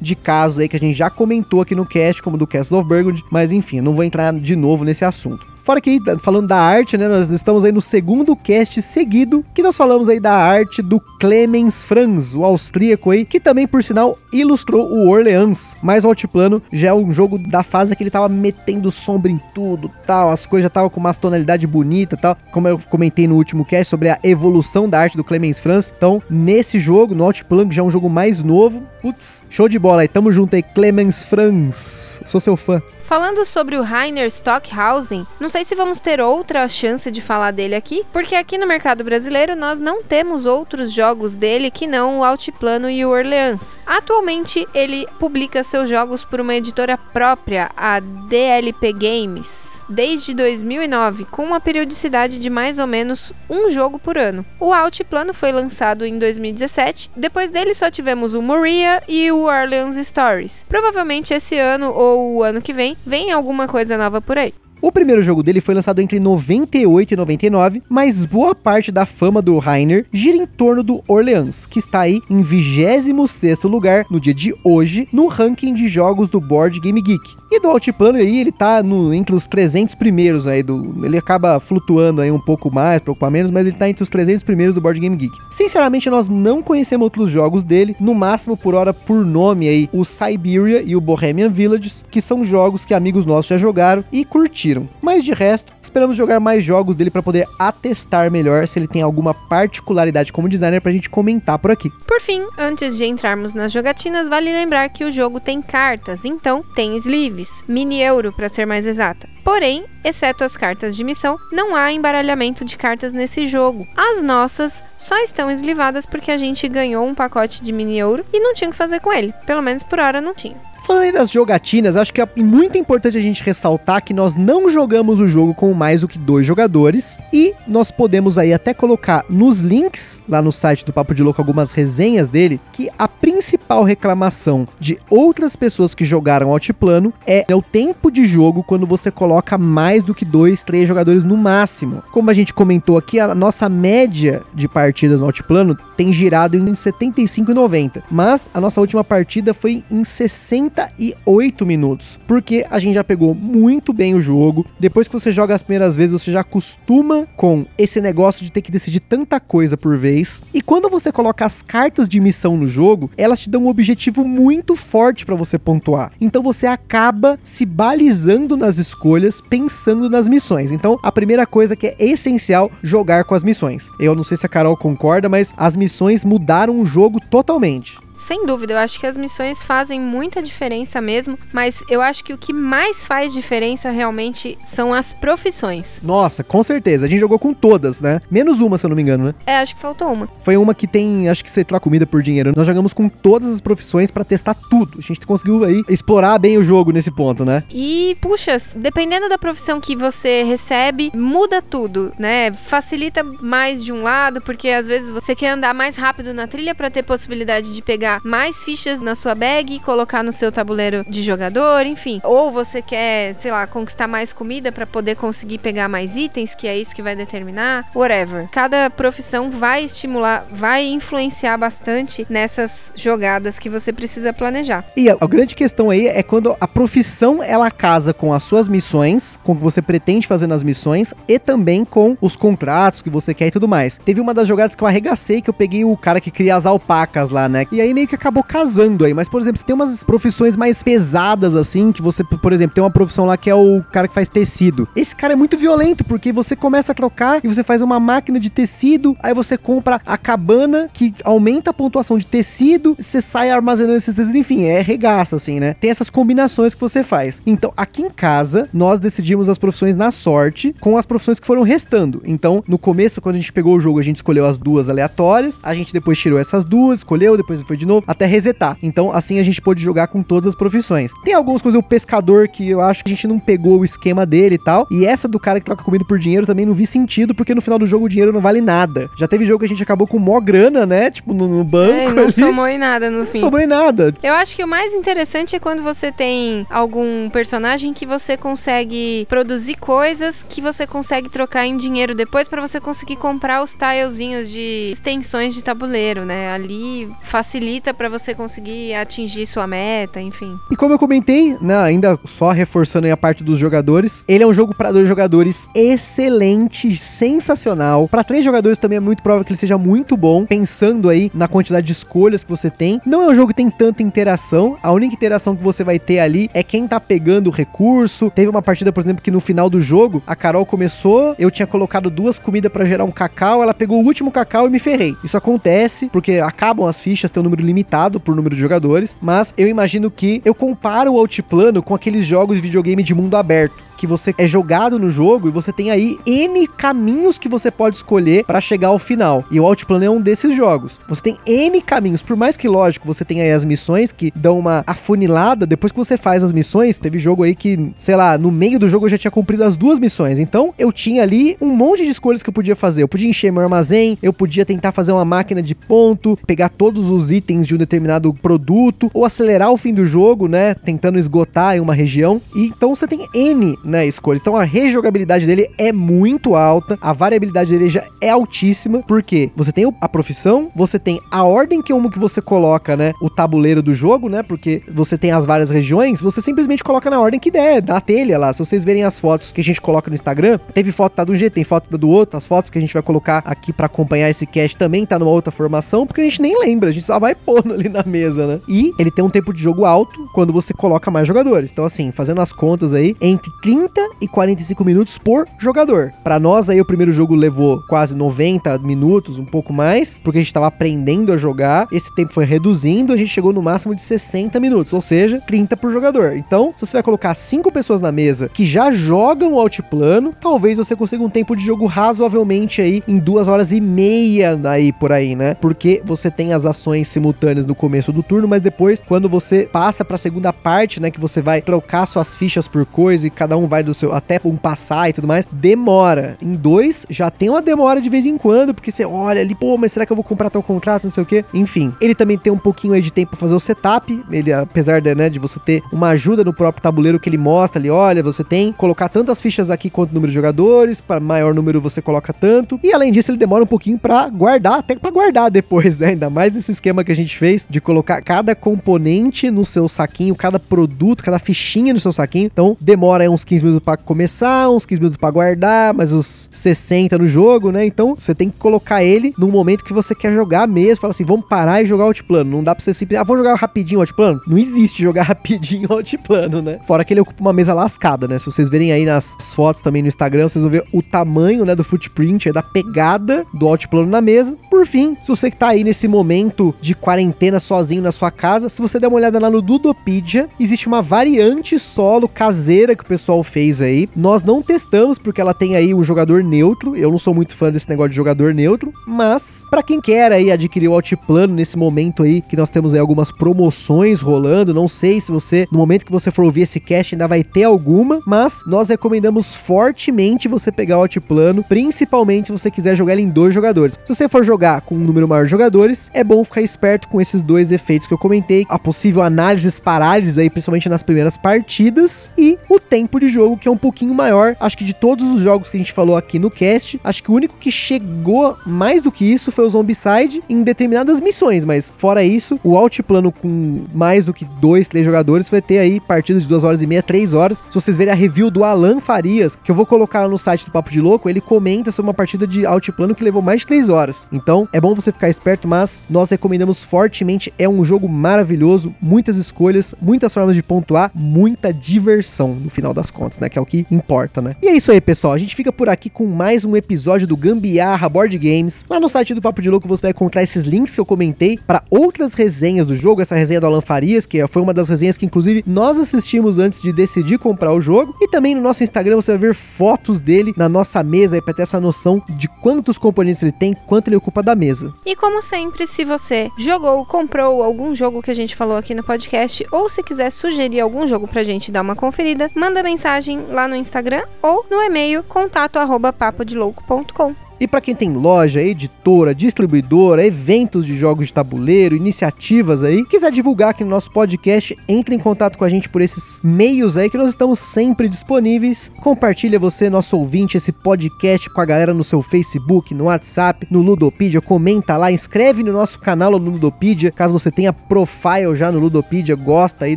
de 0.00 0.14
casos 0.14 0.58
aí 0.58 0.68
que 0.68 0.76
a 0.76 0.80
gente 0.80 0.96
já 0.96 1.10
comentou 1.10 1.60
aqui 1.60 1.74
no 1.74 1.86
cast, 1.86 2.22
como 2.22 2.36
do 2.36 2.46
Castle 2.46 2.80
of 2.80 2.88
Burgundy, 2.88 3.24
mas 3.30 3.52
enfim, 3.52 3.80
não 3.80 3.94
vou 3.94 4.04
entrar 4.04 4.32
de 4.32 4.56
novo 4.56 4.84
nesse 4.84 5.04
assunto. 5.04 5.46
Fora 5.68 5.82
que, 5.82 6.00
falando 6.20 6.48
da 6.48 6.56
arte, 6.56 6.96
né, 6.96 7.06
nós 7.08 7.28
estamos 7.28 7.62
aí 7.62 7.70
no 7.70 7.82
segundo 7.82 8.34
cast 8.34 8.80
seguido, 8.80 9.44
que 9.52 9.62
nós 9.62 9.76
falamos 9.76 10.08
aí 10.08 10.18
da 10.18 10.32
arte 10.32 10.80
do 10.80 10.98
Clemens 11.20 11.84
Franz, 11.84 12.34
o 12.34 12.42
austríaco 12.42 13.10
aí, 13.10 13.22
que 13.22 13.38
também, 13.38 13.66
por 13.66 13.84
sinal, 13.84 14.16
ilustrou 14.32 14.90
o 14.90 15.10
Orleans. 15.10 15.76
Mas 15.82 16.04
o 16.04 16.08
Altiplano 16.08 16.62
já 16.72 16.88
é 16.88 16.94
um 16.94 17.12
jogo 17.12 17.36
da 17.36 17.62
fase 17.62 17.94
que 17.94 18.02
ele 18.02 18.08
tava 18.10 18.30
metendo 18.30 18.90
sombra 18.90 19.30
em 19.30 19.38
tudo, 19.54 19.90
tal, 20.06 20.30
as 20.30 20.46
coisas 20.46 20.62
já 20.62 20.68
estavam 20.68 20.88
com 20.88 21.00
uma 21.00 21.12
tonalidade 21.12 21.66
bonita, 21.66 22.16
tal, 22.16 22.34
como 22.50 22.66
eu 22.66 22.78
comentei 22.88 23.28
no 23.28 23.34
último 23.34 23.62
cast 23.62 23.90
sobre 23.90 24.08
a 24.08 24.18
evolução 24.24 24.88
da 24.88 24.98
arte 24.98 25.18
do 25.18 25.24
Clemens 25.24 25.60
Franz. 25.60 25.92
Então, 25.94 26.22
nesse 26.30 26.78
jogo, 26.78 27.14
no 27.14 27.24
Altiplano, 27.24 27.68
que 27.68 27.76
já 27.76 27.82
é 27.82 27.84
um 27.84 27.90
jogo 27.90 28.08
mais 28.08 28.42
novo, 28.42 28.82
putz, 29.02 29.44
show 29.50 29.68
de 29.68 29.78
bola 29.78 30.00
aí, 30.00 30.08
tamo 30.08 30.32
junto 30.32 30.56
aí, 30.56 30.62
Clemens 30.62 31.26
Franz, 31.26 32.22
sou 32.24 32.40
seu 32.40 32.56
fã. 32.56 32.80
Falando 33.08 33.42
sobre 33.46 33.74
o 33.74 33.82
Rainer 33.82 34.26
Stockhausen, 34.26 35.26
não 35.40 35.48
sei 35.48 35.64
se 35.64 35.74
vamos 35.74 35.98
ter 35.98 36.20
outra 36.20 36.68
chance 36.68 37.10
de 37.10 37.22
falar 37.22 37.52
dele 37.52 37.74
aqui, 37.74 38.04
porque 38.12 38.34
aqui 38.34 38.58
no 38.58 38.66
mercado 38.66 39.02
brasileiro 39.02 39.56
nós 39.56 39.80
não 39.80 40.02
temos 40.02 40.44
outros 40.44 40.92
jogos 40.92 41.34
dele 41.34 41.70
que 41.70 41.86
não 41.86 42.18
o 42.18 42.24
Altiplano 42.24 42.90
e 42.90 43.06
o 43.06 43.08
Orleans. 43.08 43.78
Atualmente 43.86 44.68
ele 44.74 45.08
publica 45.18 45.62
seus 45.62 45.88
jogos 45.88 46.22
por 46.22 46.38
uma 46.38 46.54
editora 46.54 46.98
própria, 46.98 47.70
a 47.74 47.98
DLP 47.98 48.92
Games 48.92 49.77
desde 49.88 50.34
2009, 50.34 51.24
com 51.24 51.44
uma 51.44 51.60
periodicidade 51.60 52.38
de 52.38 52.50
mais 52.50 52.78
ou 52.78 52.86
menos 52.86 53.32
um 53.48 53.70
jogo 53.70 53.98
por 53.98 54.18
ano. 54.18 54.44
O 54.60 54.72
Altiplano 54.72 55.32
foi 55.32 55.52
lançado 55.52 56.04
em 56.04 56.18
2017, 56.18 57.10
depois 57.16 57.50
dele 57.50 57.74
só 57.74 57.90
tivemos 57.90 58.34
o 58.34 58.42
Moria 58.42 59.02
e 59.08 59.30
o 59.32 59.44
Orleans 59.44 59.96
Stories. 60.06 60.64
Provavelmente 60.68 61.32
esse 61.32 61.58
ano 61.58 61.92
ou 61.92 62.36
o 62.36 62.42
ano 62.42 62.60
que 62.60 62.72
vem, 62.72 62.96
vem 63.04 63.30
alguma 63.30 63.66
coisa 63.66 63.96
nova 63.96 64.20
por 64.20 64.38
aí. 64.38 64.52
O 64.80 64.92
primeiro 64.92 65.20
jogo 65.20 65.42
dele 65.42 65.60
foi 65.60 65.74
lançado 65.74 66.00
entre 66.00 66.20
98 66.20 67.12
e 67.12 67.16
99, 67.16 67.82
mas 67.88 68.24
boa 68.24 68.54
parte 68.54 68.92
da 68.92 69.04
fama 69.04 69.42
do 69.42 69.58
Rainer 69.58 70.06
gira 70.12 70.36
em 70.36 70.46
torno 70.46 70.82
do 70.82 71.02
Orleans, 71.08 71.66
que 71.66 71.80
está 71.80 72.02
aí 72.02 72.20
em 72.30 72.40
26º 72.40 73.68
lugar 73.68 74.04
no 74.08 74.20
dia 74.20 74.32
de 74.32 74.54
hoje 74.64 75.08
no 75.12 75.26
ranking 75.26 75.74
de 75.74 75.88
jogos 75.88 76.30
do 76.30 76.40
Board 76.40 76.78
Game 76.80 77.00
Geek. 77.00 77.36
E 77.50 77.60
do 77.60 77.68
Altiplano 77.68 78.18
aí, 78.18 78.40
ele 78.40 78.52
tá 78.52 78.82
no, 78.82 79.12
entre 79.12 79.34
os 79.34 79.46
300 79.46 79.94
primeiros 79.94 80.46
aí 80.46 80.62
do... 80.62 81.04
Ele 81.04 81.16
acaba 81.16 81.58
flutuando 81.58 82.20
aí 82.20 82.30
um 82.30 82.38
pouco 82.38 82.72
mais, 82.72 83.00
um 83.00 83.04
pouco 83.04 83.30
menos, 83.30 83.50
mas 83.50 83.66
ele 83.66 83.76
tá 83.76 83.88
entre 83.88 84.02
os 84.02 84.10
300 84.10 84.44
primeiros 84.44 84.74
do 84.74 84.80
Board 84.80 85.00
Game 85.00 85.16
Geek. 85.16 85.36
Sinceramente, 85.50 86.10
nós 86.10 86.28
não 86.28 86.62
conhecemos 86.62 87.04
outros 87.04 87.30
jogos 87.30 87.64
dele, 87.64 87.96
no 87.98 88.14
máximo 88.14 88.56
por 88.56 88.74
hora 88.74 88.92
por 88.92 89.24
nome 89.24 89.66
aí, 89.66 89.88
o 89.92 90.04
Siberia 90.04 90.82
e 90.82 90.94
o 90.94 91.00
Bohemian 91.00 91.48
Villages, 91.48 92.04
que 92.10 92.20
são 92.20 92.44
jogos 92.44 92.84
que 92.84 92.94
amigos 92.94 93.24
nossos 93.24 93.48
já 93.48 93.58
jogaram 93.58 94.04
e 94.12 94.24
curtiram. 94.24 94.67
Mas 95.00 95.24
de 95.24 95.32
resto, 95.32 95.72
esperamos 95.80 96.16
jogar 96.16 96.40
mais 96.40 96.62
jogos 96.62 96.96
dele 96.96 97.10
para 97.10 97.22
poder 97.22 97.46
atestar 97.58 98.30
melhor 98.30 98.66
se 98.66 98.78
ele 98.78 98.88
tem 98.88 99.02
alguma 99.02 99.32
particularidade 99.32 100.32
como 100.32 100.48
designer 100.48 100.80
pra 100.80 100.92
gente 100.92 101.08
comentar 101.08 101.58
por 101.58 101.70
aqui. 101.70 101.90
Por 102.06 102.20
fim, 102.20 102.42
antes 102.58 102.96
de 102.96 103.04
entrarmos 103.04 103.54
nas 103.54 103.72
jogatinas, 103.72 104.28
vale 104.28 104.52
lembrar 104.52 104.88
que 104.88 105.04
o 105.04 105.10
jogo 105.10 105.40
tem 105.40 105.62
cartas, 105.62 106.24
então 106.24 106.62
tem 106.74 106.96
sleeve 106.96 107.38
mini 107.66 108.00
euro 108.00 108.32
para 108.32 108.48
ser 108.48 108.66
mais 108.66 108.86
exata. 108.86 109.28
Porém, 109.44 109.84
exceto 110.04 110.44
as 110.44 110.56
cartas 110.56 110.96
de 110.96 111.04
missão, 111.04 111.38
não 111.50 111.74
há 111.74 111.90
embaralhamento 111.92 112.64
de 112.64 112.76
cartas 112.76 113.12
nesse 113.12 113.46
jogo. 113.46 113.86
As 113.96 114.22
nossas 114.22 114.82
só 114.98 115.16
estão 115.18 115.50
eslivadas 115.50 116.04
porque 116.04 116.30
a 116.30 116.36
gente 116.36 116.68
ganhou 116.68 117.06
um 117.06 117.14
pacote 117.14 117.62
de 117.62 117.72
mini 117.72 117.98
euro 117.98 118.24
e 118.32 118.40
não 118.40 118.54
tinha 118.54 118.68
o 118.68 118.72
que 118.72 118.76
fazer 118.76 119.00
com 119.00 119.12
ele. 119.12 119.32
Pelo 119.46 119.62
menos 119.62 119.82
por 119.82 119.98
hora 119.98 120.20
não 120.20 120.34
tinha. 120.34 120.56
Falando 120.82 121.02
aí 121.02 121.12
das 121.12 121.30
jogatinas, 121.30 121.96
acho 121.96 122.12
que 122.12 122.20
é 122.20 122.28
muito 122.36 122.78
importante 122.78 123.18
a 123.18 123.20
gente 123.20 123.42
ressaltar 123.42 124.02
que 124.02 124.14
nós 124.14 124.36
não 124.36 124.70
jogamos 124.70 125.20
o 125.20 125.28
jogo 125.28 125.54
com 125.54 125.74
mais 125.74 126.00
do 126.00 126.08
que 126.08 126.18
dois 126.18 126.46
jogadores 126.46 127.18
e 127.32 127.54
nós 127.66 127.90
podemos 127.90 128.38
aí 128.38 128.52
até 128.52 128.72
colocar 128.72 129.24
nos 129.28 129.60
links 129.60 130.22
lá 130.28 130.40
no 130.40 130.52
site 130.52 130.84
do 130.84 130.92
Papo 130.92 131.14
de 131.14 131.22
Louco 131.22 131.40
algumas 131.40 131.72
resenhas 131.72 132.28
dele 132.28 132.60
que 132.72 132.88
a 132.98 133.06
principal 133.06 133.84
reclamação 133.84 134.66
de 134.78 134.98
outras 135.10 135.56
pessoas 135.56 135.94
que 135.94 136.04
jogaram 136.04 136.50
Altiplano 136.50 137.12
é 137.26 137.44
o 137.54 137.60
tempo 137.60 138.10
de 138.10 138.26
jogo 138.26 138.62
quando 138.62 138.86
você 138.86 139.10
coloca 139.10 139.58
mais 139.58 140.02
do 140.02 140.14
que 140.14 140.24
dois, 140.24 140.62
três 140.62 140.88
jogadores 140.88 141.24
no 141.24 141.36
máximo. 141.36 142.02
Como 142.12 142.30
a 142.30 142.34
gente 142.34 142.54
comentou 142.54 142.96
aqui, 142.96 143.20
a 143.20 143.34
nossa 143.34 143.68
média 143.68 144.42
de 144.54 144.68
partidas 144.68 145.20
no 145.20 145.26
Altiplano 145.26 145.76
tem 145.96 146.12
girado 146.12 146.56
em 146.56 146.74
75 146.74 147.50
e 147.50 147.54
90, 147.54 148.04
mas 148.10 148.50
a 148.54 148.60
nossa 148.60 148.80
última 148.80 149.02
partida 149.02 149.52
foi 149.52 149.84
em 149.90 150.04
60 150.04 150.67
38 150.68 151.66
minutos, 151.66 152.20
porque 152.26 152.66
a 152.70 152.78
gente 152.78 152.94
já 152.94 153.04
pegou 153.04 153.34
muito 153.34 153.92
bem 153.92 154.14
o 154.14 154.20
jogo. 154.20 154.66
Depois 154.78 155.08
que 155.08 155.14
você 155.14 155.32
joga 155.32 155.54
as 155.54 155.62
primeiras 155.62 155.96
vezes, 155.96 156.12
você 156.12 156.30
já 156.30 156.40
acostuma 156.40 157.26
com 157.36 157.66
esse 157.76 158.00
negócio 158.00 158.44
de 158.44 158.52
ter 158.52 158.62
que 158.62 158.70
decidir 158.70 159.00
tanta 159.00 159.40
coisa 159.40 159.76
por 159.76 159.96
vez. 159.96 160.42
E 160.52 160.60
quando 160.60 160.90
você 160.90 161.10
coloca 161.10 161.44
as 161.44 161.62
cartas 161.62 162.08
de 162.08 162.20
missão 162.20 162.56
no 162.56 162.66
jogo, 162.66 163.10
elas 163.16 163.40
te 163.40 163.50
dão 163.50 163.64
um 163.64 163.68
objetivo 163.68 164.24
muito 164.24 164.74
forte 164.76 165.24
para 165.24 165.34
você 165.34 165.58
pontuar. 165.58 166.12
Então 166.20 166.42
você 166.42 166.66
acaba 166.66 167.38
se 167.42 167.64
balizando 167.64 168.56
nas 168.56 168.78
escolhas, 168.78 169.40
pensando 169.40 170.10
nas 170.10 170.28
missões. 170.28 170.72
Então 170.72 170.98
a 171.02 171.12
primeira 171.12 171.46
coisa 171.46 171.76
que 171.76 171.86
é 171.86 171.96
essencial 171.98 172.70
jogar 172.82 173.24
com 173.24 173.34
as 173.34 173.42
missões. 173.42 173.90
Eu 174.00 174.14
não 174.14 174.24
sei 174.24 174.36
se 174.36 174.46
a 174.46 174.48
Carol 174.48 174.76
concorda, 174.76 175.28
mas 175.28 175.54
as 175.56 175.76
missões 175.76 176.24
mudaram 176.24 176.80
o 176.80 176.86
jogo 176.86 177.20
totalmente. 177.20 178.07
Sem 178.28 178.44
dúvida, 178.44 178.74
eu 178.74 178.78
acho 178.78 179.00
que 179.00 179.06
as 179.06 179.16
missões 179.16 179.62
fazem 179.62 179.98
muita 179.98 180.42
diferença 180.42 181.00
mesmo, 181.00 181.38
mas 181.50 181.82
eu 181.88 182.02
acho 182.02 182.22
que 182.22 182.34
o 182.34 182.36
que 182.36 182.52
mais 182.52 183.06
faz 183.06 183.32
diferença 183.32 183.88
realmente 183.88 184.58
são 184.62 184.92
as 184.92 185.14
profissões. 185.14 185.98
Nossa, 186.02 186.44
com 186.44 186.62
certeza. 186.62 187.06
A 187.06 187.08
gente 187.08 187.20
jogou 187.20 187.38
com 187.38 187.54
todas, 187.54 188.02
né? 188.02 188.20
Menos 188.30 188.60
uma, 188.60 188.76
se 188.76 188.84
eu 188.84 188.90
não 188.90 188.96
me 188.96 189.00
engano, 189.00 189.24
né? 189.24 189.34
É, 189.46 189.56
acho 189.56 189.74
que 189.74 189.80
faltou 189.80 190.12
uma. 190.12 190.28
Foi 190.40 190.58
uma 190.58 190.74
que 190.74 190.86
tem, 190.86 191.26
acho 191.26 191.42
que 191.42 191.50
você 191.50 191.64
troca 191.64 191.84
comida 191.84 192.06
por 192.06 192.20
dinheiro. 192.20 192.52
Nós 192.54 192.66
jogamos 192.66 192.92
com 192.92 193.08
todas 193.08 193.48
as 193.48 193.62
profissões 193.62 194.10
para 194.10 194.24
testar 194.24 194.52
tudo. 194.52 194.98
A 194.98 195.00
gente 195.00 195.26
conseguiu 195.26 195.64
aí 195.64 195.82
explorar 195.88 196.38
bem 196.38 196.58
o 196.58 196.62
jogo 196.62 196.92
nesse 196.92 197.10
ponto, 197.10 197.46
né? 197.46 197.64
E, 197.72 198.14
puxa, 198.20 198.58
dependendo 198.76 199.30
da 199.30 199.38
profissão 199.38 199.80
que 199.80 199.96
você 199.96 200.42
recebe, 200.42 201.10
muda 201.14 201.62
tudo, 201.62 202.12
né? 202.18 202.52
Facilita 202.52 203.22
mais 203.22 203.82
de 203.82 203.90
um 203.90 204.02
lado, 204.02 204.42
porque 204.42 204.68
às 204.68 204.86
vezes 204.86 205.10
você 205.10 205.34
quer 205.34 205.48
andar 205.48 205.72
mais 205.72 205.96
rápido 205.96 206.34
na 206.34 206.46
trilha 206.46 206.74
para 206.74 206.90
ter 206.90 207.02
possibilidade 207.02 207.74
de 207.74 207.80
pegar 207.80 208.17
mais 208.22 208.64
fichas 208.64 209.00
na 209.00 209.14
sua 209.14 209.34
bag 209.34 209.78
colocar 209.80 210.22
no 210.22 210.32
seu 210.32 210.50
tabuleiro 210.50 211.04
de 211.08 211.22
jogador, 211.22 211.86
enfim. 211.86 212.20
Ou 212.24 212.50
você 212.50 212.82
quer, 212.82 213.34
sei 213.40 213.50
lá, 213.50 213.66
conquistar 213.66 214.08
mais 214.08 214.32
comida 214.32 214.72
para 214.72 214.86
poder 214.86 215.16
conseguir 215.16 215.58
pegar 215.58 215.88
mais 215.88 216.16
itens, 216.16 216.54
que 216.54 216.66
é 216.66 216.78
isso 216.78 216.94
que 216.94 217.02
vai 217.02 217.14
determinar, 217.14 217.88
whatever. 217.94 218.48
Cada 218.50 218.90
profissão 218.90 219.50
vai 219.50 219.84
estimular, 219.84 220.46
vai 220.50 220.86
influenciar 220.86 221.56
bastante 221.56 222.26
nessas 222.28 222.92
jogadas 222.96 223.58
que 223.58 223.68
você 223.68 223.92
precisa 223.92 224.32
planejar. 224.32 224.84
E 224.96 225.08
a, 225.08 225.16
a 225.20 225.26
grande 225.26 225.54
questão 225.54 225.90
aí 225.90 226.06
é 226.06 226.22
quando 226.22 226.56
a 226.60 226.68
profissão 226.68 227.42
ela 227.42 227.70
casa 227.70 228.12
com 228.12 228.32
as 228.32 228.42
suas 228.42 228.68
missões, 228.68 229.38
com 229.44 229.52
o 229.52 229.56
que 229.56 229.62
você 229.62 229.80
pretende 229.80 230.26
fazer 230.26 230.46
nas 230.46 230.62
missões 230.62 231.14
e 231.26 231.38
também 231.38 231.84
com 231.84 232.16
os 232.20 232.36
contratos 232.36 233.02
que 233.02 233.10
você 233.10 233.32
quer 233.34 233.48
e 233.48 233.50
tudo 233.50 233.68
mais. 233.68 233.98
Teve 233.98 234.20
uma 234.20 234.34
das 234.34 234.48
jogadas 234.48 234.74
que 234.74 234.82
eu 234.82 234.88
arregacei 234.88 235.40
que 235.40 235.50
eu 235.50 235.54
peguei 235.54 235.84
o 235.84 235.96
cara 235.96 236.20
que 236.20 236.30
cria 236.30 236.56
as 236.56 236.66
alpacas 236.66 237.30
lá, 237.30 237.48
né? 237.48 237.66
E 237.70 237.80
aí 237.80 237.94
meio 237.94 238.07
que 238.08 238.14
acabou 238.14 238.42
casando 238.42 239.04
aí. 239.04 239.14
Mas, 239.14 239.28
por 239.28 239.40
exemplo, 239.40 239.62
tem 239.64 239.74
umas 239.74 240.02
profissões 240.02 240.56
mais 240.56 240.82
pesadas, 240.82 241.54
assim, 241.54 241.92
que 241.92 242.02
você, 242.02 242.24
por 242.24 242.52
exemplo, 242.52 242.74
tem 242.74 242.82
uma 242.82 242.90
profissão 242.90 243.24
lá 243.24 243.36
que 243.36 243.50
é 243.50 243.54
o 243.54 243.82
cara 243.92 244.08
que 244.08 244.14
faz 244.14 244.28
tecido. 244.28 244.88
Esse 244.96 245.14
cara 245.14 245.32
é 245.34 245.36
muito 245.36 245.56
violento, 245.56 246.04
porque 246.04 246.32
você 246.32 246.56
começa 246.56 246.92
a 246.92 246.94
trocar 246.94 247.40
e 247.44 247.48
você 247.48 247.62
faz 247.62 247.82
uma 247.82 248.00
máquina 248.00 248.40
de 248.40 248.50
tecido, 248.50 249.16
aí 249.22 249.34
você 249.34 249.56
compra 249.56 250.00
a 250.06 250.16
cabana 250.16 250.88
que 250.92 251.14
aumenta 251.24 251.70
a 251.70 251.72
pontuação 251.72 252.18
de 252.18 252.26
tecido, 252.26 252.96
você 252.98 253.20
sai 253.20 253.50
armazenando 253.50 253.96
esses 253.96 254.14
tecidos, 254.14 254.38
enfim, 254.38 254.64
é 254.64 254.80
regaço, 254.80 255.36
assim, 255.36 255.60
né? 255.60 255.74
Tem 255.74 255.90
essas 255.90 256.10
combinações 256.10 256.74
que 256.74 256.80
você 256.80 257.02
faz. 257.02 257.42
Então, 257.46 257.72
aqui 257.76 258.02
em 258.02 258.10
casa, 258.10 258.68
nós 258.72 259.00
decidimos 259.00 259.48
as 259.48 259.58
profissões 259.58 259.96
na 259.96 260.10
sorte 260.10 260.74
com 260.80 260.96
as 260.96 261.06
profissões 261.06 261.38
que 261.40 261.46
foram 261.46 261.62
restando. 261.62 262.22
Então, 262.24 262.62
no 262.66 262.78
começo, 262.78 263.20
quando 263.20 263.36
a 263.36 263.38
gente 263.38 263.52
pegou 263.52 263.76
o 263.76 263.80
jogo, 263.80 263.98
a 263.98 264.02
gente 264.02 264.16
escolheu 264.16 264.46
as 264.46 264.58
duas 264.58 264.88
aleatórias, 264.88 265.60
a 265.62 265.74
gente 265.74 265.92
depois 265.92 266.18
tirou 266.18 266.38
essas 266.38 266.64
duas, 266.64 267.00
escolheu, 267.00 267.36
depois 267.36 267.60
foi 267.62 267.76
de 267.76 267.86
novo, 267.86 267.97
até 268.06 268.26
resetar. 268.26 268.76
Então, 268.82 269.10
assim 269.12 269.38
a 269.38 269.42
gente 269.42 269.60
pôde 269.60 269.82
jogar 269.82 270.08
com 270.08 270.22
todas 270.22 270.48
as 270.48 270.54
profissões. 270.54 271.12
Tem 271.24 271.34
algumas 271.34 271.62
coisas, 271.62 271.78
o 271.78 271.82
pescador, 271.82 272.48
que 272.48 272.68
eu 272.68 272.80
acho 272.80 273.04
que 273.04 273.10
a 273.10 273.14
gente 273.14 273.26
não 273.26 273.38
pegou 273.38 273.80
o 273.80 273.84
esquema 273.84 274.24
dele 274.24 274.56
e 274.56 274.58
tal. 274.58 274.86
E 274.90 275.04
essa 275.04 275.28
do 275.28 275.38
cara 275.38 275.58
que 275.58 275.66
troca 275.66 275.84
comida 275.84 276.04
por 276.04 276.18
dinheiro 276.18 276.46
também 276.46 276.66
não 276.66 276.74
vi 276.74 276.86
sentido, 276.86 277.34
porque 277.34 277.54
no 277.54 277.60
final 277.60 277.78
do 277.78 277.86
jogo 277.86 278.06
o 278.06 278.08
dinheiro 278.08 278.32
não 278.32 278.40
vale 278.40 278.60
nada. 278.60 279.08
Já 279.16 279.26
teve 279.26 279.44
jogo 279.44 279.60
que 279.60 279.66
a 279.66 279.68
gente 279.68 279.82
acabou 279.82 280.06
com 280.06 280.18
mó 280.18 280.40
grana, 280.40 280.86
né? 280.86 281.10
Tipo, 281.10 281.32
no, 281.32 281.48
no 281.48 281.64
banco. 281.64 281.92
É, 281.92 282.12
não 282.12 282.24
ali. 282.24 282.32
somou 282.32 282.66
em 282.66 282.78
nada 282.78 283.10
no 283.10 283.24
fim. 283.24 283.34
Não 283.34 283.40
sobrou 283.40 283.62
em 283.62 283.66
nada. 283.66 284.14
Eu 284.22 284.34
acho 284.34 284.54
que 284.54 284.64
o 284.64 284.68
mais 284.68 284.92
interessante 284.92 285.56
é 285.56 285.58
quando 285.58 285.82
você 285.82 286.10
tem 286.12 286.66
algum 286.70 287.28
personagem 287.30 287.92
que 287.92 288.06
você 288.06 288.36
consegue 288.36 289.26
produzir 289.28 289.76
coisas 289.76 290.44
que 290.48 290.60
você 290.60 290.86
consegue 290.86 291.28
trocar 291.28 291.66
em 291.66 291.76
dinheiro 291.76 292.14
depois 292.14 292.48
pra 292.48 292.60
você 292.60 292.80
conseguir 292.80 293.16
comprar 293.16 293.62
os 293.62 293.74
tilezinhos 293.74 294.48
de 294.50 294.90
extensões 294.90 295.54
de 295.54 295.62
tabuleiro, 295.62 296.24
né? 296.24 296.52
Ali 296.52 297.08
facilita 297.22 297.77
pra 297.80 298.08
você 298.08 298.34
conseguir 298.34 298.94
atingir 298.94 299.46
sua 299.46 299.66
meta, 299.66 300.20
enfim. 300.20 300.58
E 300.70 300.76
como 300.76 300.94
eu 300.94 300.98
comentei, 300.98 301.56
né, 301.60 301.76
ainda 301.76 302.18
só 302.24 302.50
reforçando 302.50 303.10
a 303.10 303.16
parte 303.16 303.42
dos 303.42 303.58
jogadores, 303.58 304.24
ele 304.28 304.44
é 304.44 304.46
um 304.46 304.52
jogo 304.52 304.74
para 304.74 304.92
dois 304.92 305.08
jogadores 305.08 305.68
excelente, 305.74 306.94
sensacional. 306.94 308.08
Para 308.08 308.24
três 308.24 308.44
jogadores 308.44 308.78
também 308.78 308.96
é 308.96 309.00
muito 309.00 309.22
provável 309.22 309.44
que 309.44 309.52
ele 309.52 309.58
seja 309.58 309.78
muito 309.78 310.16
bom, 310.16 310.44
pensando 310.44 311.08
aí 311.08 311.30
na 311.34 311.48
quantidade 311.48 311.86
de 311.86 311.92
escolhas 311.92 312.44
que 312.44 312.50
você 312.50 312.70
tem. 312.70 313.00
Não 313.06 313.22
é 313.22 313.28
um 313.28 313.34
jogo 313.34 313.48
que 313.48 313.54
tem 313.54 313.70
tanta 313.70 314.02
interação. 314.02 314.76
A 314.82 314.92
única 314.92 315.14
interação 315.14 315.56
que 315.56 315.62
você 315.62 315.84
vai 315.84 315.98
ter 315.98 316.18
ali 316.18 316.48
é 316.52 316.62
quem 316.62 316.86
tá 316.86 317.00
pegando 317.00 317.48
o 317.48 317.52
recurso. 317.52 318.30
Teve 318.34 318.48
uma 318.48 318.62
partida, 318.62 318.92
por 318.92 319.00
exemplo, 319.00 319.22
que 319.22 319.30
no 319.30 319.40
final 319.40 319.70
do 319.70 319.80
jogo, 319.80 320.22
a 320.26 320.34
Carol 320.34 320.66
começou, 320.66 321.34
eu 321.38 321.50
tinha 321.50 321.66
colocado 321.66 322.10
duas 322.10 322.38
comidas 322.38 322.70
para 322.70 322.84
gerar 322.84 323.04
um 323.04 323.10
cacau, 323.10 323.62
ela 323.62 323.74
pegou 323.74 324.02
o 324.02 324.04
último 324.04 324.30
cacau 324.30 324.66
e 324.66 324.70
me 324.70 324.78
ferrei. 324.78 325.16
Isso 325.22 325.36
acontece 325.36 326.08
porque 326.12 326.38
acabam 326.38 326.86
as 326.86 327.00
fichas, 327.00 327.30
tem 327.30 327.40
um 327.40 327.44
número 327.44 327.62
limitado 327.68 328.18
por 328.18 328.34
número 328.34 328.54
de 328.54 328.60
jogadores, 328.60 329.16
mas 329.20 329.54
eu 329.56 329.68
imagino 329.68 330.10
que 330.10 330.42
eu 330.44 330.54
comparo 330.54 331.12
o 331.12 331.18
Altiplano 331.18 331.82
com 331.82 331.94
aqueles 331.94 332.24
jogos 332.24 332.56
de 332.56 332.62
videogame 332.62 333.02
de 333.02 333.14
mundo 333.14 333.36
aberto 333.36 333.87
que 333.98 334.06
você 334.06 334.32
é 334.38 334.46
jogado 334.46 334.98
no 334.98 335.10
jogo 335.10 335.48
e 335.48 335.50
você 335.50 335.72
tem 335.72 335.90
aí 335.90 336.16
N 336.24 336.66
caminhos 336.68 337.38
que 337.38 337.48
você 337.48 337.70
pode 337.70 337.96
escolher 337.96 338.44
para 338.44 338.60
chegar 338.60 338.88
ao 338.88 338.98
final. 338.98 339.44
E 339.50 339.58
o 339.58 339.64
Outplano 339.64 340.04
é 340.04 340.10
um 340.10 340.20
desses 340.20 340.54
jogos. 340.54 341.00
Você 341.08 341.20
tem 341.20 341.36
N 341.46 341.82
caminhos, 341.82 342.22
por 342.22 342.36
mais 342.36 342.56
que 342.56 342.68
lógico, 342.68 343.06
você 343.06 343.24
tem 343.24 343.40
aí 343.40 343.50
as 343.50 343.64
missões 343.64 344.12
que 344.12 344.32
dão 344.34 344.58
uma 344.58 344.84
afunilada, 344.86 345.66
depois 345.66 345.90
que 345.90 345.98
você 345.98 346.16
faz 346.16 346.42
as 346.42 346.52
missões, 346.52 346.98
teve 346.98 347.18
jogo 347.18 347.42
aí 347.42 347.54
que, 347.54 347.92
sei 347.98 348.14
lá, 348.14 348.38
no 348.38 348.52
meio 348.52 348.78
do 348.78 348.88
jogo 348.88 349.06
eu 349.06 349.10
já 349.10 349.18
tinha 349.18 349.30
cumprido 349.30 349.64
as 349.64 349.76
duas 349.76 349.98
missões. 349.98 350.38
Então, 350.38 350.72
eu 350.78 350.92
tinha 350.92 351.22
ali 351.22 351.56
um 351.60 351.70
monte 351.70 352.04
de 352.04 352.10
escolhas 352.10 352.42
que 352.42 352.48
eu 352.48 352.54
podia 352.54 352.76
fazer. 352.76 353.02
Eu 353.02 353.08
podia 353.08 353.28
encher 353.28 353.50
meu 353.50 353.62
armazém, 353.62 354.16
eu 354.22 354.32
podia 354.32 354.64
tentar 354.64 354.92
fazer 354.92 355.12
uma 355.12 355.24
máquina 355.24 355.60
de 355.60 355.74
ponto, 355.74 356.38
pegar 356.46 356.68
todos 356.68 357.10
os 357.10 357.32
itens 357.32 357.66
de 357.66 357.74
um 357.74 357.78
determinado 357.78 358.32
produto 358.32 359.10
ou 359.12 359.24
acelerar 359.24 359.72
o 359.72 359.76
fim 359.76 359.92
do 359.92 360.06
jogo, 360.06 360.46
né, 360.46 360.74
tentando 360.74 361.18
esgotar 361.18 361.76
em 361.76 361.80
uma 361.80 361.94
região. 361.94 362.40
E 362.54 362.68
então 362.68 362.94
você 362.94 363.06
tem 363.06 363.26
N 363.34 363.76
né, 363.88 364.06
escolhas. 364.06 364.40
Então 364.40 364.56
a 364.56 364.64
rejogabilidade 364.64 365.46
dele 365.46 365.68
é 365.78 365.92
muito 365.92 366.54
alta, 366.54 366.98
a 367.00 367.12
variabilidade 367.12 367.70
dele 367.70 367.88
já 367.88 368.04
é 368.20 368.30
altíssima, 368.30 369.02
porque 369.06 369.50
você 369.56 369.72
tem 369.72 369.92
a 370.00 370.08
profissão, 370.08 370.70
você 370.74 370.98
tem 370.98 371.20
a 371.30 371.44
ordem 371.44 371.82
que 371.82 371.92
como 371.92 372.10
que 372.10 372.18
você 372.18 372.40
coloca, 372.40 372.96
né, 372.96 373.12
o 373.20 373.28
tabuleiro 373.28 373.82
do 373.82 373.92
jogo, 373.92 374.28
né, 374.28 374.42
porque 374.42 374.82
você 374.92 375.18
tem 375.18 375.32
as 375.32 375.44
várias 375.44 375.70
regiões, 375.70 376.20
você 376.20 376.40
simplesmente 376.40 376.84
coloca 376.84 377.10
na 377.10 377.20
ordem 377.20 377.40
que 377.40 377.50
der, 377.50 377.80
da 377.80 378.00
telha 378.00 378.38
lá. 378.38 378.52
Se 378.52 378.60
vocês 378.60 378.84
verem 378.84 379.02
as 379.02 379.18
fotos 379.18 379.52
que 379.52 379.60
a 379.60 379.64
gente 379.64 379.80
coloca 379.80 380.10
no 380.10 380.14
Instagram, 380.14 380.58
teve 380.72 380.92
foto 380.92 381.14
tá 381.14 381.24
do 381.24 381.34
jeito, 381.34 381.54
tem 381.54 381.64
foto 381.64 381.88
tá 381.88 381.96
do 381.96 382.08
outro, 382.08 382.36
as 382.36 382.46
fotos 382.46 382.70
que 382.70 382.78
a 382.78 382.80
gente 382.80 382.94
vai 382.94 383.02
colocar 383.02 383.42
aqui 383.44 383.72
para 383.72 383.86
acompanhar 383.86 384.30
esse 384.30 384.46
cast 384.46 384.76
também 384.76 385.04
tá 385.04 385.18
numa 385.18 385.30
outra 385.30 385.50
formação, 385.50 386.06
porque 386.06 386.20
a 386.20 386.24
gente 386.24 386.40
nem 386.40 386.58
lembra, 386.60 386.88
a 386.88 386.92
gente 386.92 387.04
só 387.04 387.18
vai 387.18 387.34
pondo 387.34 387.72
ali 387.74 387.88
na 387.88 388.02
mesa, 388.04 388.46
né? 388.46 388.60
E 388.68 388.92
ele 388.98 389.10
tem 389.10 389.24
um 389.24 389.30
tempo 389.30 389.52
de 389.52 389.62
jogo 389.62 389.84
alto 389.84 390.28
quando 390.32 390.52
você 390.52 390.72
coloca 390.72 391.10
mais 391.10 391.26
jogadores. 391.26 391.72
Então 391.72 391.84
assim, 391.84 392.12
fazendo 392.12 392.40
as 392.40 392.52
contas 392.52 392.94
aí, 392.94 393.16
entre 393.20 393.50
30 393.62 393.77
e 394.20 394.26
45 394.26 394.84
minutos 394.84 395.18
por 395.18 395.46
jogador. 395.58 396.12
Para 396.24 396.38
nós 396.38 396.68
aí 396.68 396.80
o 396.80 396.84
primeiro 396.84 397.12
jogo 397.12 397.34
levou 397.34 397.82
quase 397.88 398.16
90 398.16 398.78
minutos, 398.78 399.38
um 399.38 399.44
pouco 399.44 399.72
mais, 399.72 400.18
porque 400.18 400.38
a 400.38 400.40
gente 400.40 400.52
tava 400.52 400.66
aprendendo 400.66 401.32
a 401.32 401.36
jogar. 401.36 401.86
Esse 401.92 402.14
tempo 402.14 402.32
foi 402.32 402.44
reduzindo, 402.44 403.12
a 403.12 403.16
gente 403.16 403.28
chegou 403.28 403.52
no 403.52 403.62
máximo 403.62 403.94
de 403.94 404.02
60 404.02 404.58
minutos, 404.58 404.92
ou 404.92 405.00
seja, 405.00 405.40
30 405.46 405.76
por 405.76 405.92
jogador. 405.92 406.36
Então, 406.36 406.72
se 406.76 406.86
você 406.86 406.96
vai 406.96 407.02
colocar 407.02 407.34
cinco 407.34 407.70
pessoas 407.70 408.00
na 408.00 408.10
mesa 408.10 408.48
que 408.48 408.64
já 408.64 408.90
jogam 408.92 409.54
o 409.54 409.60
altiplano, 409.60 410.34
talvez 410.40 410.78
você 410.78 410.96
consiga 410.96 411.22
um 411.22 411.30
tempo 411.30 411.54
de 411.54 411.64
jogo 411.64 411.86
razoavelmente 411.86 412.80
aí 412.80 413.02
em 413.06 413.18
duas 413.18 413.48
horas 413.48 413.72
e 413.72 413.80
meia 413.80 414.58
aí 414.64 414.92
por 414.92 415.12
aí, 415.12 415.36
né? 415.36 415.54
Porque 415.54 416.02
você 416.04 416.30
tem 416.30 416.52
as 416.52 416.66
ações 416.66 417.08
simultâneas 417.08 417.66
no 417.66 417.74
começo 417.74 418.12
do 418.12 418.22
turno, 418.22 418.48
mas 418.48 418.60
depois, 418.60 419.02
quando 419.02 419.28
você 419.28 419.68
passa 419.70 420.04
para 420.04 420.14
a 420.16 420.18
segunda 420.18 420.52
parte, 420.52 421.00
né, 421.00 421.10
que 421.10 421.20
você 421.20 421.40
vai 421.40 421.60
trocar 421.60 422.06
suas 422.06 422.36
fichas 422.36 422.66
por 422.66 422.84
coisa 422.86 423.26
e 423.26 423.30
cada 423.30 423.56
um 423.56 423.66
vai 423.68 423.82
do 423.82 423.94
seu 423.94 424.12
até 424.12 424.40
um 424.44 424.56
passar 424.56 425.08
e 425.08 425.12
tudo 425.12 425.28
mais, 425.28 425.46
demora. 425.50 426.36
Em 426.40 426.54
dois 426.54 427.06
já 427.10 427.30
tem 427.30 427.50
uma 427.50 427.62
demora 427.62 428.00
de 428.00 428.08
vez 428.08 428.26
em 428.26 428.36
quando, 428.36 428.74
porque 428.74 428.90
você 428.90 429.04
olha 429.04 429.40
ali, 429.40 429.54
pô, 429.54 429.76
mas 429.76 429.92
será 429.92 430.06
que 430.06 430.12
eu 430.12 430.16
vou 430.16 430.24
comprar 430.24 430.50
tal 430.50 430.62
contrato, 430.62 431.04
não 431.04 431.10
sei 431.10 431.22
o 431.22 431.26
que. 431.26 431.44
Enfim, 431.52 431.92
ele 432.00 432.14
também 432.14 432.38
tem 432.38 432.52
um 432.52 432.58
pouquinho 432.58 432.94
aí 432.94 433.02
de 433.02 433.12
tempo 433.12 433.30
para 433.30 433.40
fazer 433.40 433.54
o 433.54 433.60
setup. 433.60 434.24
Ele, 434.30 434.52
apesar 434.52 435.00
de, 435.00 435.14
né, 435.14 435.28
de 435.28 435.38
você 435.38 435.60
ter 435.60 435.82
uma 435.92 436.08
ajuda 436.08 436.44
no 436.44 436.52
próprio 436.52 436.82
tabuleiro 436.82 437.20
que 437.20 437.28
ele 437.28 437.38
mostra 437.38 437.80
ali, 437.80 437.90
olha, 437.90 438.22
você 438.22 438.42
tem 438.42 438.72
colocar 438.72 439.08
tantas 439.08 439.40
fichas 439.40 439.70
aqui 439.70 439.90
quanto 439.90 440.10
o 440.10 440.14
número 440.14 440.30
de 440.30 440.34
jogadores, 440.34 441.00
para 441.00 441.20
maior 441.20 441.54
número 441.54 441.80
você 441.80 442.00
coloca 442.00 442.32
tanto. 442.32 442.78
E 442.82 442.92
além 442.92 443.12
disso, 443.12 443.30
ele 443.30 443.38
demora 443.38 443.64
um 443.64 443.66
pouquinho 443.66 443.98
para 443.98 444.28
guardar, 444.28 444.78
até 444.78 444.96
para 444.96 445.10
guardar 445.10 445.50
depois, 445.50 445.96
né? 445.96 446.08
Ainda 446.08 446.30
mais 446.30 446.56
esse 446.56 446.70
esquema 446.70 447.04
que 447.04 447.12
a 447.12 447.16
gente 447.16 447.36
fez 447.36 447.66
de 447.68 447.80
colocar 447.80 448.20
cada 448.22 448.54
componente 448.54 449.50
no 449.50 449.64
seu 449.64 449.88
saquinho, 449.88 450.34
cada 450.34 450.58
produto, 450.58 451.22
cada 451.22 451.38
fichinha 451.38 451.92
no 451.92 452.00
seu 452.00 452.12
saquinho. 452.12 452.46
Então, 452.46 452.76
demora 452.80 453.24
aí 453.24 453.28
uns 453.28 453.44
15 453.44 453.57
minutos 453.62 453.84
para 453.84 453.96
começar, 453.96 454.70
uns 454.70 454.86
15 454.86 455.00
minutos 455.00 455.18
para 455.18 455.30
guardar, 455.30 455.94
mais 455.94 456.12
uns 456.12 456.48
60 456.52 457.18
no 457.18 457.26
jogo, 457.26 457.70
né? 457.70 457.84
Então, 457.84 458.14
você 458.16 458.34
tem 458.34 458.50
que 458.50 458.58
colocar 458.58 459.02
ele 459.02 459.34
num 459.38 459.50
momento 459.50 459.84
que 459.84 459.92
você 459.92 460.14
quer 460.14 460.34
jogar 460.34 460.66
mesmo. 460.66 461.00
Fala 461.00 461.10
assim, 461.10 461.24
vamos 461.24 461.46
parar 461.46 461.82
e 461.82 461.86
jogar 461.86 462.04
Outplano. 462.04 462.50
Não 462.50 462.64
dá 462.64 462.74
pra 462.74 462.82
você 462.82 462.94
simplesmente, 462.94 463.22
ah, 463.22 463.24
vamos 463.24 463.42
jogar 463.42 463.56
rapidinho 463.56 464.00
Outplano? 464.00 464.40
Não 464.46 464.58
existe 464.58 465.02
jogar 465.02 465.22
rapidinho 465.28 465.92
Outplano, 465.92 466.62
né? 466.62 466.78
Fora 466.86 467.04
que 467.04 467.12
ele 467.12 467.20
ocupa 467.20 467.40
uma 467.40 467.52
mesa 467.52 467.74
lascada, 467.74 468.26
né? 468.28 468.38
Se 468.38 468.46
vocês 468.46 468.68
verem 468.68 468.92
aí 468.92 469.04
nas 469.04 469.36
fotos 469.54 469.82
também 469.82 470.02
no 470.02 470.08
Instagram, 470.08 470.48
vocês 470.48 470.62
vão 470.62 470.70
ver 470.70 470.84
o 470.92 471.02
tamanho, 471.02 471.64
né, 471.64 471.74
do 471.74 471.84
footprint, 471.84 472.48
é 472.48 472.52
da 472.52 472.62
pegada 472.62 473.44
do 473.54 473.66
Outplano 473.66 474.06
na 474.06 474.20
mesa. 474.20 474.56
Por 474.70 474.86
fim, 474.86 475.16
se 475.20 475.28
você 475.28 475.50
que 475.50 475.56
tá 475.56 475.68
aí 475.68 475.84
nesse 475.84 476.06
momento 476.06 476.74
de 476.80 476.94
quarentena 476.94 477.58
sozinho 477.58 478.02
na 478.02 478.12
sua 478.12 478.30
casa, 478.30 478.68
se 478.68 478.80
você 478.80 478.98
der 478.98 479.08
uma 479.08 479.16
olhada 479.16 479.38
lá 479.38 479.50
no 479.50 479.62
Dudopedia, 479.62 480.48
existe 480.58 480.86
uma 480.86 481.02
variante 481.02 481.78
solo 481.78 482.28
caseira 482.28 482.94
que 482.94 483.02
o 483.02 483.06
pessoal 483.06 483.42
fez 483.48 483.80
aí. 483.80 484.08
Nós 484.14 484.42
não 484.42 484.62
testamos 484.62 485.18
porque 485.18 485.40
ela 485.40 485.54
tem 485.54 485.76
aí 485.76 485.94
um 485.94 486.02
jogador 486.02 486.42
neutro. 486.42 486.96
Eu 486.96 487.10
não 487.10 487.18
sou 487.18 487.34
muito 487.34 487.54
fã 487.54 487.70
desse 487.70 487.88
negócio 487.88 488.10
de 488.10 488.16
jogador 488.16 488.52
neutro, 488.52 488.92
mas 489.06 489.64
para 489.70 489.82
quem 489.82 490.00
quer 490.00 490.32
aí 490.32 490.50
adquirir 490.50 490.88
o 490.88 490.94
Altiplano 490.94 491.54
nesse 491.54 491.78
momento 491.78 492.22
aí 492.22 492.40
que 492.40 492.56
nós 492.56 492.70
temos 492.70 492.94
aí 492.94 493.00
algumas 493.00 493.32
promoções 493.32 494.20
rolando, 494.20 494.74
não 494.74 494.88
sei 494.88 495.20
se 495.20 495.32
você 495.32 495.66
no 495.72 495.78
momento 495.78 496.04
que 496.04 496.12
você 496.12 496.30
for 496.30 496.44
ouvir 496.44 496.62
esse 496.62 496.80
cast 496.80 497.14
ainda 497.14 497.28
vai 497.28 497.42
ter 497.42 497.64
alguma, 497.64 498.20
mas 498.26 498.62
nós 498.66 498.88
recomendamos 498.88 499.56
fortemente 499.56 500.48
você 500.48 500.70
pegar 500.70 500.98
o 500.98 501.02
Altiplano, 501.02 501.64
principalmente 501.64 502.46
se 502.46 502.52
você 502.52 502.70
quiser 502.70 502.94
jogar 502.96 503.14
ele 503.14 503.22
em 503.22 503.28
dois 503.28 503.54
jogadores. 503.54 503.98
Se 504.04 504.14
você 504.14 504.28
for 504.28 504.44
jogar 504.44 504.82
com 504.82 504.94
um 504.94 504.98
número 504.98 505.26
maior 505.26 505.44
de 505.44 505.50
jogadores, 505.50 506.10
é 506.12 506.22
bom 506.22 506.42
ficar 506.44 506.62
esperto 506.62 507.08
com 507.08 507.20
esses 507.20 507.42
dois 507.42 507.72
efeitos 507.72 508.06
que 508.06 508.14
eu 508.14 508.18
comentei, 508.18 508.66
a 508.68 508.78
possível 508.78 509.22
análise 509.22 509.68
parálise 509.80 510.40
aí, 510.40 510.50
principalmente 510.50 510.88
nas 510.88 511.02
primeiras 511.02 511.36
partidas 511.36 512.30
e 512.36 512.58
o 512.68 512.78
tempo 512.80 513.18
de 513.18 513.28
jogo 513.28 513.37
que 513.56 513.68
é 513.68 513.70
um 513.70 513.76
pouquinho 513.76 514.14
maior. 514.14 514.56
Acho 514.60 514.78
que 514.78 514.84
de 514.84 514.94
todos 514.94 515.32
os 515.32 515.40
jogos 515.40 515.70
que 515.70 515.76
a 515.76 515.80
gente 515.80 515.92
falou 515.92 516.16
aqui 516.16 516.38
no 516.38 516.50
cast, 516.50 517.00
acho 517.02 517.22
que 517.22 517.30
o 517.30 517.34
único 517.34 517.56
que 517.58 517.70
chegou 517.70 518.56
mais 518.66 519.02
do 519.02 519.12
que 519.12 519.24
isso 519.24 519.52
foi 519.52 519.64
o 519.64 519.70
Zombicide 519.70 520.42
em 520.48 520.62
determinadas 520.62 521.20
missões, 521.20 521.64
mas 521.64 521.92
fora 521.94 522.22
isso, 522.22 522.58
o 522.62 522.76
Altiplano 522.76 523.32
com 523.32 523.84
mais 523.92 524.26
do 524.26 524.34
que 524.34 524.44
dois, 524.60 524.88
três 524.88 525.04
jogadores 525.04 525.50
vai 525.50 525.62
ter 525.62 525.78
aí 525.78 526.00
partidas 526.00 526.42
de 526.42 526.48
duas 526.48 526.64
horas 526.64 526.82
e 526.82 526.86
meia, 526.86 527.02
três 527.02 527.34
horas. 527.34 527.62
Se 527.68 527.74
vocês 527.74 527.96
verem 527.96 528.12
a 528.12 528.16
review 528.16 528.50
do 528.50 528.64
Alan 528.64 529.00
Farias, 529.00 529.56
que 529.56 529.70
eu 529.70 529.74
vou 529.74 529.86
colocar 529.86 530.22
lá 530.22 530.28
no 530.28 530.38
site 530.38 530.64
do 530.64 530.72
Papo 530.72 530.90
de 530.90 531.00
Louco, 531.00 531.28
ele 531.28 531.40
comenta 531.40 531.92
sobre 531.92 532.08
uma 532.08 532.14
partida 532.14 532.46
de 532.46 532.66
Altiplano 532.66 533.14
que 533.14 533.24
levou 533.24 533.42
mais 533.42 533.60
de 533.60 533.66
três 533.66 533.88
horas. 533.88 534.26
Então, 534.32 534.68
é 534.72 534.80
bom 534.80 534.94
você 534.94 535.12
ficar 535.12 535.28
esperto, 535.28 535.68
mas 535.68 536.02
nós 536.08 536.30
recomendamos 536.30 536.84
fortemente. 536.84 537.52
É 537.58 537.68
um 537.68 537.84
jogo 537.84 538.08
maravilhoso, 538.08 538.94
muitas 539.00 539.36
escolhas, 539.36 539.94
muitas 540.00 540.32
formas 540.32 540.56
de 540.56 540.62
pontuar, 540.62 541.10
muita 541.14 541.72
diversão 541.72 542.54
no 542.54 542.70
final 542.70 542.94
das 542.94 543.10
contas. 543.10 543.27
Né? 543.36 543.48
Que 543.48 543.58
é 543.58 543.62
o 543.62 543.66
que 543.66 543.86
importa, 543.90 544.40
né? 544.40 544.56
E 544.62 544.68
é 544.68 544.76
isso 544.76 544.90
aí, 544.90 545.00
pessoal. 545.00 545.34
A 545.34 545.38
gente 545.38 545.54
fica 545.54 545.72
por 545.72 545.88
aqui 545.88 546.08
com 546.08 546.24
mais 546.26 546.64
um 546.64 546.76
episódio 546.76 547.26
do 547.26 547.36
Gambiarra 547.36 548.08
Board 548.08 548.38
Games. 548.38 548.84
Lá 548.88 548.98
no 548.98 549.08
site 549.08 549.34
do 549.34 549.42
Papo 549.42 549.60
de 549.60 549.68
Louco 549.68 549.88
você 549.88 550.02
vai 550.02 550.10
encontrar 550.12 550.42
esses 550.42 550.64
links 550.64 550.94
que 550.94 551.00
eu 551.00 551.06
comentei 551.06 551.58
para 551.66 551.82
outras 551.90 552.34
resenhas 552.34 552.86
do 552.86 552.94
jogo. 552.94 553.20
Essa 553.20 553.34
resenha 553.34 553.60
do 553.60 553.66
Alan 553.66 553.80
Farias, 553.80 554.24
que 554.24 554.46
foi 554.46 554.62
uma 554.62 554.72
das 554.72 554.88
resenhas 554.88 555.18
que, 555.18 555.26
inclusive, 555.26 555.62
nós 555.66 555.98
assistimos 555.98 556.58
antes 556.58 556.80
de 556.80 556.92
decidir 556.92 557.38
comprar 557.38 557.72
o 557.72 557.80
jogo. 557.80 558.14
E 558.20 558.28
também 558.28 558.54
no 558.54 558.60
nosso 558.60 558.82
Instagram 558.82 559.16
você 559.16 559.32
vai 559.32 559.48
ver 559.48 559.54
fotos 559.54 560.20
dele 560.20 560.54
na 560.56 560.68
nossa 560.68 561.02
mesa 561.02 561.40
pra 561.42 561.54
ter 561.54 561.62
essa 561.62 561.80
noção 561.80 562.22
de 562.28 562.48
quantos 562.48 562.98
componentes 562.98 563.42
ele 563.42 563.52
tem, 563.52 563.74
quanto 563.86 564.08
ele 564.08 564.16
ocupa 564.16 564.42
da 564.42 564.54
mesa. 564.54 564.94
E 565.04 565.16
como 565.16 565.42
sempre, 565.42 565.86
se 565.86 566.04
você 566.04 566.50
jogou, 566.58 567.04
comprou 567.04 567.62
algum 567.62 567.94
jogo 567.94 568.22
que 568.22 568.30
a 568.30 568.34
gente 568.34 568.54
falou 568.54 568.76
aqui 568.76 568.94
no 568.94 569.02
podcast, 569.02 569.66
ou 569.72 569.88
se 569.88 570.02
quiser 570.02 570.30
sugerir 570.30 570.80
algum 570.80 571.06
jogo 571.06 571.26
pra 571.26 571.42
gente 571.42 571.72
dar 571.72 571.82
uma 571.82 571.96
conferida, 571.96 572.50
manda 572.54 572.82
mensagem 573.08 573.46
lá 573.48 573.66
no 573.66 573.74
Instagram 573.74 574.22
ou 574.42 574.66
no 574.70 574.82
e-mail 574.82 575.24
contato@papodelouco.com. 575.24 577.47
E 577.60 577.66
para 577.66 577.80
quem 577.80 577.92
tem 577.92 578.12
loja, 578.12 578.62
editora, 578.62 579.34
distribuidora, 579.34 580.24
eventos 580.24 580.86
de 580.86 580.96
jogos 580.96 581.26
de 581.26 581.32
tabuleiro, 581.32 581.96
iniciativas 581.96 582.84
aí, 582.84 583.04
quiser 583.04 583.32
divulgar 583.32 583.70
aqui 583.70 583.82
no 583.82 583.90
nosso 583.90 584.12
podcast, 584.12 584.78
entre 584.88 585.16
em 585.16 585.18
contato 585.18 585.58
com 585.58 585.64
a 585.64 585.68
gente 585.68 585.88
por 585.88 586.00
esses 586.00 586.40
meios 586.44 586.96
aí 586.96 587.10
que 587.10 587.18
nós 587.18 587.30
estamos 587.30 587.58
sempre 587.58 588.08
disponíveis. 588.08 588.92
Compartilha 589.02 589.58
você, 589.58 589.90
nosso 589.90 590.16
ouvinte, 590.16 590.56
esse 590.56 590.70
podcast 590.70 591.50
com 591.50 591.60
a 591.60 591.64
galera 591.64 591.92
no 591.92 592.04
seu 592.04 592.22
Facebook, 592.22 592.94
no 592.94 593.04
WhatsApp, 593.04 593.66
no 593.68 593.82
Ludopedia, 593.82 594.40
comenta 594.40 594.96
lá, 594.96 595.10
inscreve 595.10 595.64
no 595.64 595.72
nosso 595.72 595.98
canal 595.98 596.30
no 596.30 596.38
Ludopedia, 596.38 597.10
caso 597.10 597.36
você 597.36 597.50
tenha 597.50 597.72
profile 597.72 598.54
já 598.54 598.70
no 598.70 598.78
Ludopedia, 598.78 599.34
gosta 599.34 599.86
aí 599.86 599.96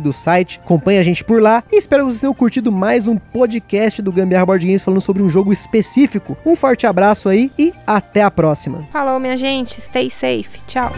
do 0.00 0.12
site, 0.12 0.58
acompanha 0.58 0.98
a 0.98 1.04
gente 1.04 1.22
por 1.22 1.40
lá 1.40 1.62
e 1.70 1.78
espero 1.78 2.02
que 2.02 2.10
vocês 2.10 2.22
tenham 2.22 2.34
curtido 2.34 2.72
mais 2.72 3.06
um 3.06 3.16
podcast 3.16 4.02
do 4.02 4.10
Gambiarra 4.10 4.46
Board 4.46 4.66
Games 4.66 4.82
falando 4.82 5.00
sobre 5.00 5.22
um 5.22 5.28
jogo 5.28 5.52
específico. 5.52 6.36
Um 6.44 6.56
forte 6.56 6.88
abraço 6.88 7.28
aí 7.28 7.51
e 7.58 7.72
até 7.86 8.22
a 8.22 8.30
próxima. 8.30 8.86
Falou, 8.92 9.18
minha 9.18 9.36
gente. 9.36 9.80
Stay 9.80 10.10
safe. 10.10 10.62
Tchau. 10.66 10.92